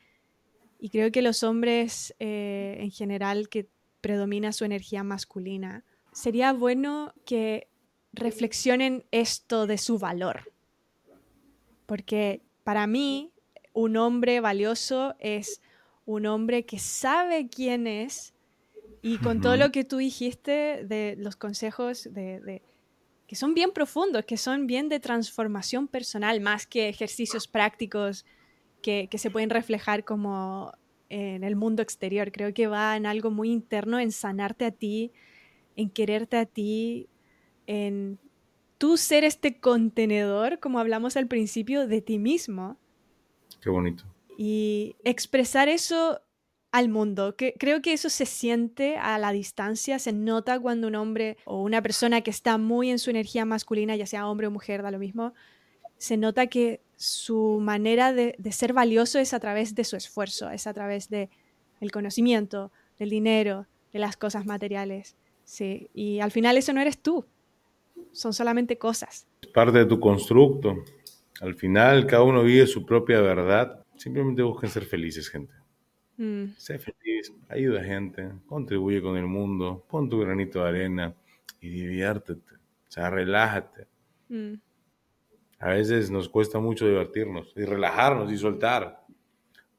[0.78, 3.68] Y creo que los hombres eh, en general que
[4.02, 7.68] predomina su energía masculina, sería bueno que
[8.14, 10.52] reflexionen esto de su valor.
[11.86, 13.32] Porque para mí,
[13.72, 15.60] un hombre valioso es
[16.06, 18.34] un hombre que sabe quién es
[19.02, 22.62] y con todo lo que tú dijiste de los consejos de,
[23.26, 28.24] que son bien profundos, que son bien de transformación personal, más que ejercicios prácticos
[28.80, 30.72] que, que se pueden reflejar como
[31.10, 32.32] en el mundo exterior.
[32.32, 35.12] Creo que va en algo muy interno, en sanarte a ti,
[35.76, 37.08] en quererte a ti,
[37.66, 38.18] en
[38.78, 42.76] tú ser este contenedor, como hablamos al principio, de ti mismo.
[43.60, 44.04] Qué bonito.
[44.36, 46.20] Y expresar eso
[46.74, 47.36] al mundo.
[47.36, 51.62] Que, creo que eso se siente a la distancia, se nota cuando un hombre o
[51.62, 54.90] una persona que está muy en su energía masculina, ya sea hombre o mujer, da
[54.90, 55.34] lo mismo,
[55.98, 60.50] se nota que su manera de, de ser valioso es a través de su esfuerzo,
[60.50, 61.30] es a través de
[61.80, 65.16] el conocimiento, del dinero, de las cosas materiales.
[65.44, 67.24] Sí, y al final eso no eres tú,
[68.14, 69.26] son solamente cosas.
[69.52, 70.84] Parte de tu constructo.
[71.40, 73.84] Al final, cada uno vive su propia verdad.
[73.96, 75.52] Simplemente busquen ser felices, gente.
[76.16, 76.54] Mm.
[76.56, 81.14] Sé feliz, ayuda a gente, contribuye con el mundo, pon tu granito de arena
[81.60, 82.54] y diviértete.
[82.54, 83.88] O sea, relájate.
[84.28, 84.54] Mm.
[85.58, 89.04] A veces nos cuesta mucho divertirnos y relajarnos y soltar.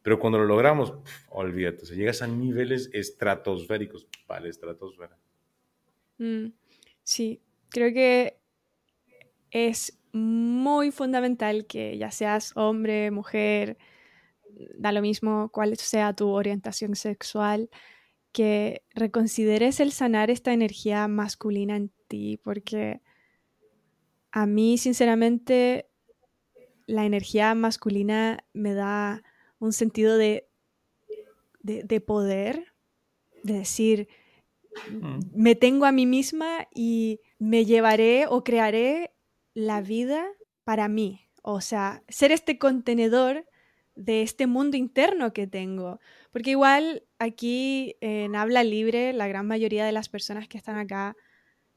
[0.01, 0.93] Pero cuando lo logramos,
[1.29, 5.17] olvídate, o llegas a niveles estratosféricos la estratosfera.
[6.17, 6.47] Mm.
[7.03, 8.39] Sí, creo que
[9.51, 13.77] es muy fundamental que ya seas hombre, mujer,
[14.77, 17.69] da lo mismo cuál sea tu orientación sexual,
[18.31, 23.01] que reconsideres el sanar esta energía masculina en ti, porque
[24.31, 25.87] a mí, sinceramente,
[26.87, 29.23] la energía masculina me da
[29.59, 30.47] un sentido de,
[31.61, 32.73] de, poder,
[33.43, 34.09] de decir.
[35.33, 39.11] Me tengo a mí misma y me llevaré o crearé
[39.53, 40.27] la vida
[40.63, 41.21] para mí.
[41.41, 43.45] O sea, ser este contenedor
[43.95, 45.99] de este mundo interno que tengo.
[46.31, 51.15] Porque igual aquí en habla libre, la gran mayoría de las personas que están acá,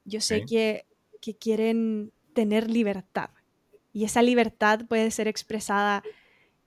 [0.05, 0.87] yo sé que,
[1.21, 3.31] que quieren tener libertad.
[3.93, 6.03] Y esa libertad puede ser expresada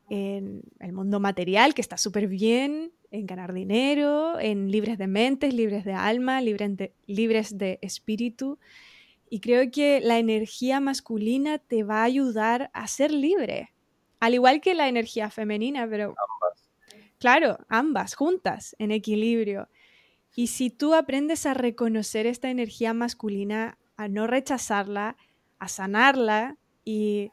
[0.09, 5.53] en el mundo material, que está súper bien, en ganar dinero, en libres de mentes,
[5.53, 8.57] libres de alma, libres de, libres de espíritu.
[9.30, 13.74] Y creo que la energía masculina te va a ayudar a ser libre,
[14.20, 16.09] al igual que la energía femenina, pero...
[16.09, 16.70] Ambas.
[17.18, 19.68] Claro, ambas, juntas, en equilibrio.
[20.36, 25.18] Y si tú aprendes a reconocer esta energía masculina, a no rechazarla,
[25.59, 27.32] a sanarla y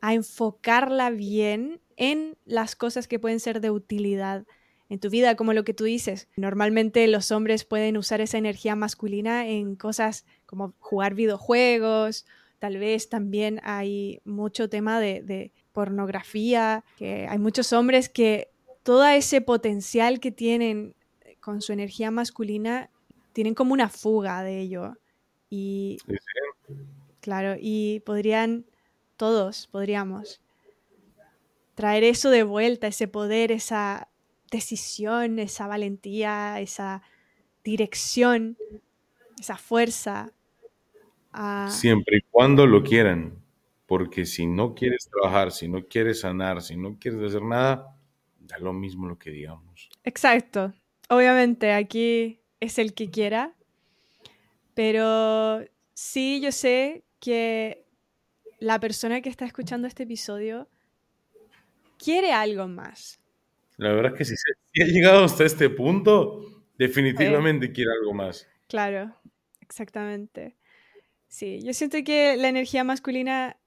[0.00, 4.44] a enfocarla bien en las cosas que pueden ser de utilidad
[4.88, 6.28] en tu vida, como lo que tú dices.
[6.36, 12.26] Normalmente los hombres pueden usar esa energía masculina en cosas como jugar videojuegos,
[12.62, 18.50] tal vez también hay mucho tema de, pornografía, que hay muchos hombres que
[18.82, 20.94] todo ese potencial que tienen
[21.40, 22.90] con su energía masculina
[23.32, 24.98] tienen como una fuga de ello.
[25.50, 25.98] Y
[27.20, 28.64] claro, y podrían,
[29.16, 30.40] todos podríamos
[31.74, 34.08] traer eso de vuelta, ese poder, esa
[34.52, 37.02] decisión, esa valentía, esa
[37.64, 38.56] dirección,
[39.40, 40.32] esa fuerza.
[41.68, 43.42] Siempre y cuando lo quieran,
[43.86, 47.96] porque si no quieres trabajar, si no quieres sanar, si no quieres hacer nada,
[48.38, 49.88] da lo mismo lo que digamos.
[50.04, 50.72] Exacto.
[51.08, 53.54] Obviamente aquí es el que quiera,
[54.74, 57.86] pero sí yo sé que
[58.58, 60.68] la persona que está escuchando este episodio
[61.98, 63.21] quiere algo más.
[63.82, 68.48] La verdad es que si, ha llegado hasta este punto, definitivamente quiere algo más.
[68.68, 69.14] Claro,
[69.60, 70.56] exactamente.
[71.26, 73.58] Sí, yo siento que la energía masculina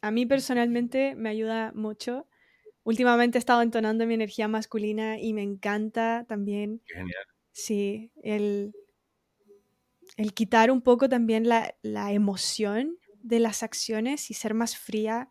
[0.00, 2.26] a mí personalmente me ayuda mucho.
[2.82, 6.80] Últimamente he estado entonando mi energía masculina y me encanta también.
[6.86, 7.24] Genial.
[7.52, 8.72] Sí, el,
[10.16, 15.28] el quitar un poco también la, la, emoción de las acciones y ser más fría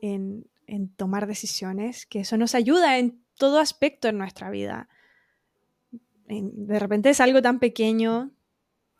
[0.00, 4.88] en, en tomar decisiones, que eso nos ayuda en todo aspecto en nuestra vida.
[6.28, 8.32] De repente es algo tan pequeño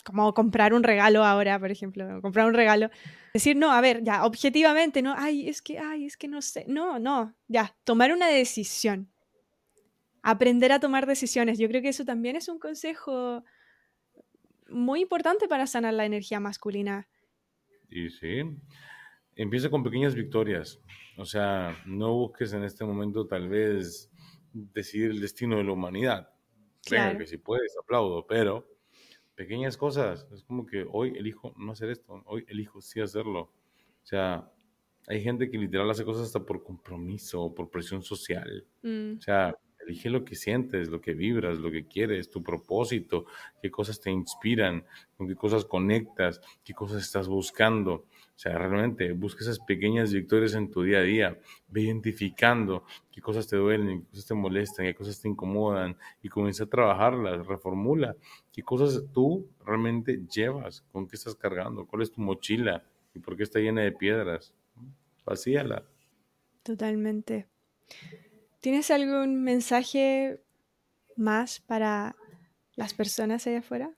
[0.07, 2.91] como comprar un regalo ahora, por ejemplo, comprar un regalo.
[3.35, 6.65] Decir, no, a ver, ya, objetivamente, no, ay, es que, ay, es que no sé.
[6.69, 9.11] No, no, ya, tomar una decisión.
[10.23, 11.59] Aprender a tomar decisiones.
[11.59, 13.43] Yo creo que eso también es un consejo
[14.69, 17.09] muy importante para sanar la energía masculina.
[17.89, 18.43] Y sí,
[19.35, 20.81] empieza con pequeñas victorias.
[21.17, 24.11] O sea, no busques en este momento tal vez
[24.73, 26.31] decidir el destino de la humanidad.
[26.85, 27.19] Claro.
[27.19, 28.69] que si puedes, aplaudo, pero
[29.35, 30.27] pequeñas cosas.
[30.33, 33.41] Es como que hoy elijo no hacer esto, hoy elijo sí hacerlo.
[33.41, 34.51] O sea,
[35.07, 38.67] hay gente que literal hace cosas hasta por compromiso o por presión social.
[38.83, 39.19] Mm.
[39.19, 39.55] O sea,
[39.87, 43.27] elige lo que sientes, lo que vibras, lo que quieres, tu propósito,
[43.63, 44.85] qué cosas te inspiran,
[45.17, 48.07] con qué cosas conectas, qué cosas estás buscando.
[48.37, 53.23] O sea, realmente busca esas pequeñas victorias en tu día a día, ve identificando qué
[53.23, 57.47] cosas te duelen, qué cosas te molestan, qué cosas te incomodan y comienza a trabajarlas,
[57.47, 58.15] reformula
[58.53, 62.85] qué cosas tú realmente llevas, con qué estás cargando, cuál es tu mochila
[63.15, 64.53] y por qué está llena de piedras.
[65.25, 65.83] Vacíala.
[66.63, 67.49] Totalmente.
[68.61, 70.43] ¿Tienes algún mensaje
[71.17, 72.17] más para
[72.75, 73.97] las personas allá afuera?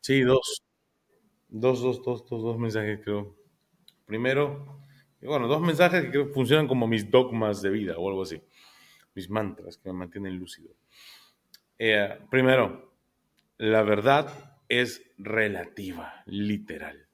[0.00, 0.62] Sí, dos.
[1.48, 3.36] Dos, dos, dos, dos, dos mensajes creo.
[4.04, 4.82] Primero,
[5.22, 8.40] bueno, dos mensajes que creo funcionan como mis dogmas de vida o algo así.
[9.14, 10.74] Mis mantras que me mantienen lúcido.
[11.78, 12.92] Eh, primero,
[13.56, 17.06] la verdad es relativa, literal.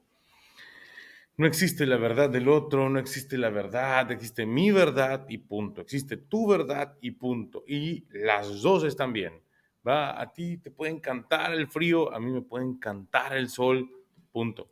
[1.36, 5.80] No existe la verdad del otro, no existe la verdad, existe mi verdad y punto.
[5.80, 7.64] Existe tu verdad y punto.
[7.66, 9.44] Y las dos están bien.
[9.86, 10.20] ¿va?
[10.20, 13.88] A ti te puede encantar el frío, a mí me puede encantar el sol
[14.34, 14.68] Punto.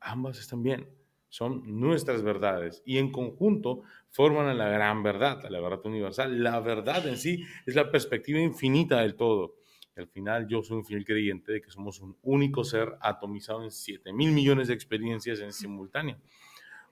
[0.00, 0.88] Ambas están bien.
[1.28, 6.40] Son nuestras verdades y en conjunto forman a la gran verdad, a la verdad universal.
[6.44, 9.56] La verdad en sí es la perspectiva infinita del todo.
[9.96, 13.72] al final yo soy un fiel creyente de que somos un único ser atomizado en
[13.72, 16.16] 7 mil millones de experiencias en simultáneo.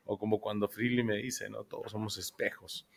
[0.04, 1.62] O como cuando Freely me dice, ¿no?
[1.62, 2.88] Todos somos espejos.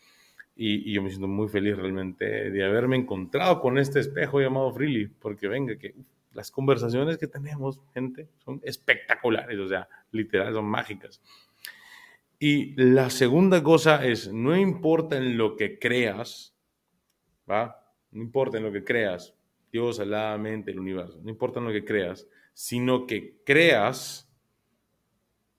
[0.56, 4.74] Y, y, yo me siento muy feliz realmente de haberme encontrado con este espejo llamado
[4.74, 5.94] Freely, porque venga, que
[6.34, 11.22] las conversaciones que tenemos, gente, son espectaculares, o sea, literal, son mágicas.
[12.40, 16.56] Y la segunda cosa es, no importa en lo que creas,
[17.50, 17.86] ¿va?
[18.12, 19.36] No importa en lo que creas,
[19.72, 24.30] Dios, Alá, mente, el universo, no importa en lo que creas, sino que creas,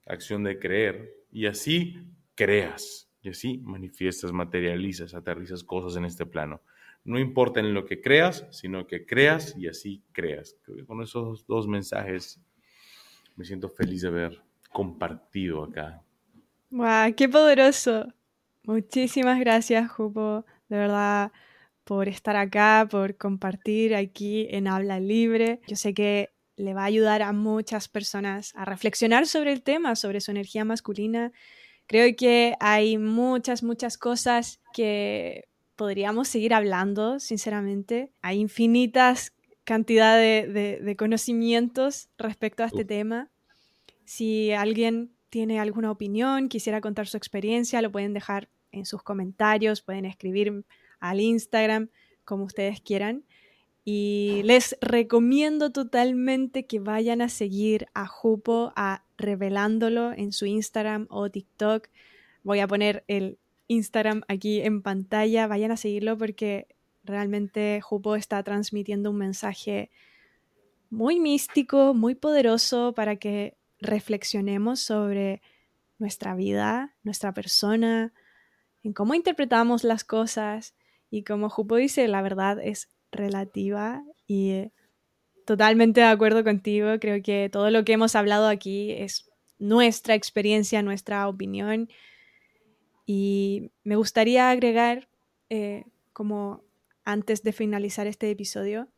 [0.07, 2.05] acción de creer, y así
[2.35, 6.61] creas, y así manifiestas, materializas, aterrizas cosas en este plano.
[7.05, 10.57] No importa en lo que creas, sino que creas y así creas.
[10.63, 12.41] Creo que con esos dos mensajes
[13.37, 16.03] me siento feliz de haber compartido acá.
[16.71, 17.15] ¡Wow!
[17.17, 18.07] ¡Qué poderoso!
[18.65, 21.33] Muchísimas gracias, Jupo, de verdad,
[21.85, 25.61] por estar acá, por compartir aquí en Habla Libre.
[25.67, 29.97] Yo sé que le va a ayudar a muchas personas a reflexionar sobre el tema,
[29.97, 31.33] sobre su energía masculina.
[31.87, 35.49] Creo que hay muchas, muchas cosas que
[35.83, 38.13] podríamos seguir hablando, sinceramente.
[38.23, 39.33] Hay infinitas
[39.65, 43.33] cantidades de, conocimientos respecto a este tema.
[44.05, 49.83] Si alguien tiene alguna opinión, quisiera contar su experiencia, lo pueden dejar en sus comentarios,
[49.83, 50.65] pueden escribir
[51.01, 51.89] al Instagram.
[52.25, 53.25] como ustedes quieran.
[53.85, 61.09] Y les recomiendo totalmente que vayan a seguir a Jupo, a revelándolo en su Instagram
[61.11, 61.89] o TikTok.
[62.45, 63.41] Voy a poner el
[63.73, 65.47] Instagram aquí en pantalla.
[65.47, 66.69] Vayan a seguirlo porque
[67.05, 69.91] realmente Jupo está transmitiendo un mensaje
[70.91, 75.43] muy místico, muy poderoso para que reflexionemos sobre
[75.99, 78.13] nuestra vida, nuestra persona,
[78.83, 80.75] en cómo interpretamos las cosas
[81.11, 84.71] y como Jupo dice, la verdad es relativa y
[85.47, 86.99] totalmente de acuerdo contigo.
[87.01, 91.89] Creo que todo lo que hemos hablado aquí es nuestra experiencia, nuestra opinión.
[93.07, 95.09] Y me gustaría agregar,
[95.51, 96.63] eh, como
[97.05, 98.89] antes de finalizar este episodio,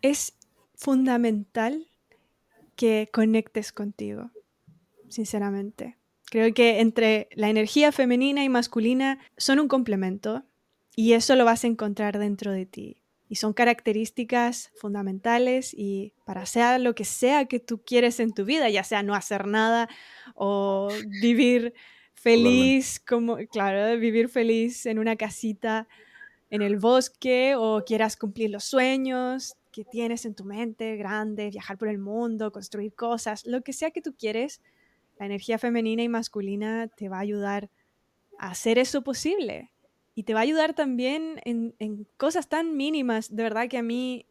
[0.00, 0.34] es
[0.74, 1.88] fundamental
[2.76, 4.30] que conectes contigo,
[5.08, 5.96] sinceramente.
[6.26, 10.44] Creo que entre la energía femenina y masculina son un complemento
[10.96, 16.42] y eso lo vas a encontrar dentro de ti y son características fundamentales y para
[16.42, 19.88] hacer lo que sea que tú quieres en tu vida, ya sea no hacer nada
[20.34, 20.90] o
[21.22, 21.72] vivir
[22.22, 25.88] feliz, como, claro, vivir feliz en una casita
[26.50, 31.78] en el bosque o quieras cumplir los sueños que tienes en tu mente grande, viajar
[31.78, 34.60] por el mundo, construir cosas, lo que sea que tú quieres,
[35.18, 37.70] la energía femenina y masculina te va a ayudar
[38.38, 39.72] a hacer eso posible
[40.14, 43.34] y te va a ayudar también en, cosas tan mínimas.
[43.34, 44.26] De verdad que a mí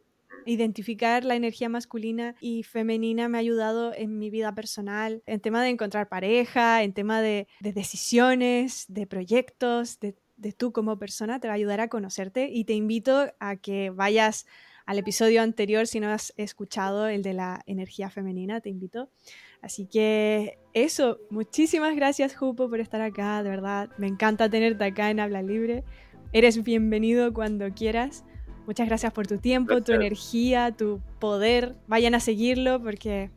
[0.46, 5.62] identificar la energía masculina y femenina me ha ayudado en mi vida personal, en tema
[5.62, 11.48] de encontrar pareja, en tema de, decisiones, de proyectos, de, de, tú como persona, te
[11.48, 14.46] va a ayudar a conocerte y te invito a que vayas
[14.86, 19.08] al episodio anterior si no has escuchado el de la energía femenina, te invito
[19.62, 25.08] Así que eso, muchísimas gracias Jupo por estar acá, de verdad, me encanta tenerte acá
[25.10, 25.84] en Habla Libre.
[26.32, 28.24] Eres bienvenido cuando quieras.
[28.66, 31.74] Muchas gracias por tu tiempo, tu energía, tu poder.
[31.88, 33.30] Vayan a seguirlo porque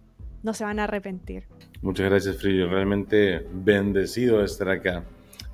[0.44, 1.46] no se van a arrepentir.
[1.82, 2.70] Muchas gracias, Frillo.
[2.70, 5.04] Realmente bendecido de estar acá.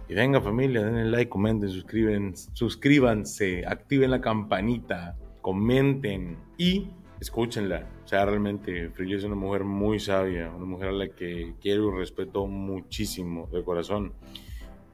[0.10, 6.90] Y venga familia, denle like, comenten, suscriben, suscríbanse, activen la campanita, comenten y
[7.22, 7.88] escúchenla.
[8.04, 11.96] O sea, realmente Frilla es una mujer muy sabia, una mujer a la que quiero
[11.96, 14.12] y respeto muchísimo de corazón.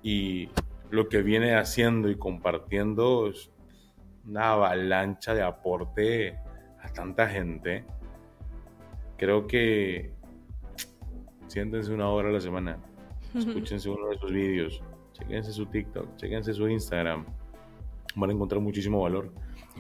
[0.04, 0.50] Y
[0.92, 3.50] lo que viene haciendo y compartiendo es
[4.28, 6.38] una avalancha de aporte
[6.82, 7.86] a tanta gente.
[9.18, 10.14] Creo que
[11.48, 12.78] siéntense una hora a la semana,
[13.34, 14.82] escúchense uno de sus vídeos,
[15.14, 17.26] chequense su TikTok, chequense su Instagram.
[18.16, 19.32] Van a encontrar muchísimo valor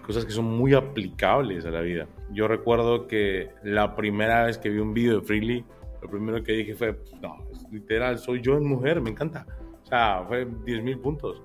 [0.07, 2.07] cosas que son muy aplicables a la vida.
[2.31, 5.65] Yo recuerdo que la primera vez que vi un video de Freely,
[6.01, 9.45] lo primero que dije fue, no, literal, soy yo en mujer, me encanta.
[9.83, 11.43] O sea, fue 10.000 puntos.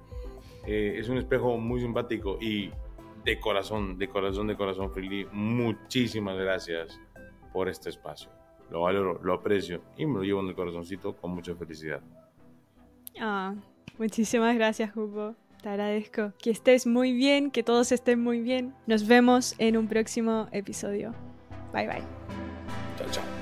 [0.67, 2.71] Eh, es un espejo muy simpático y
[3.25, 7.01] de corazón, de corazón, de corazón, Freely, muchísimas gracias
[7.53, 8.31] por este espacio.
[8.71, 12.01] Lo valoro, lo aprecio y me lo llevo en el corazoncito con mucha felicidad.
[13.21, 13.55] Ah,
[13.99, 15.35] muchísimas gracias, Hugo.
[15.63, 16.33] Te agradezco.
[16.43, 18.75] Que estés muy bien, que todos estén muy bien.
[18.87, 21.15] Nos vemos en un próximo episodio.
[21.73, 22.03] Bye bye.
[22.99, 23.42] Chao, chao.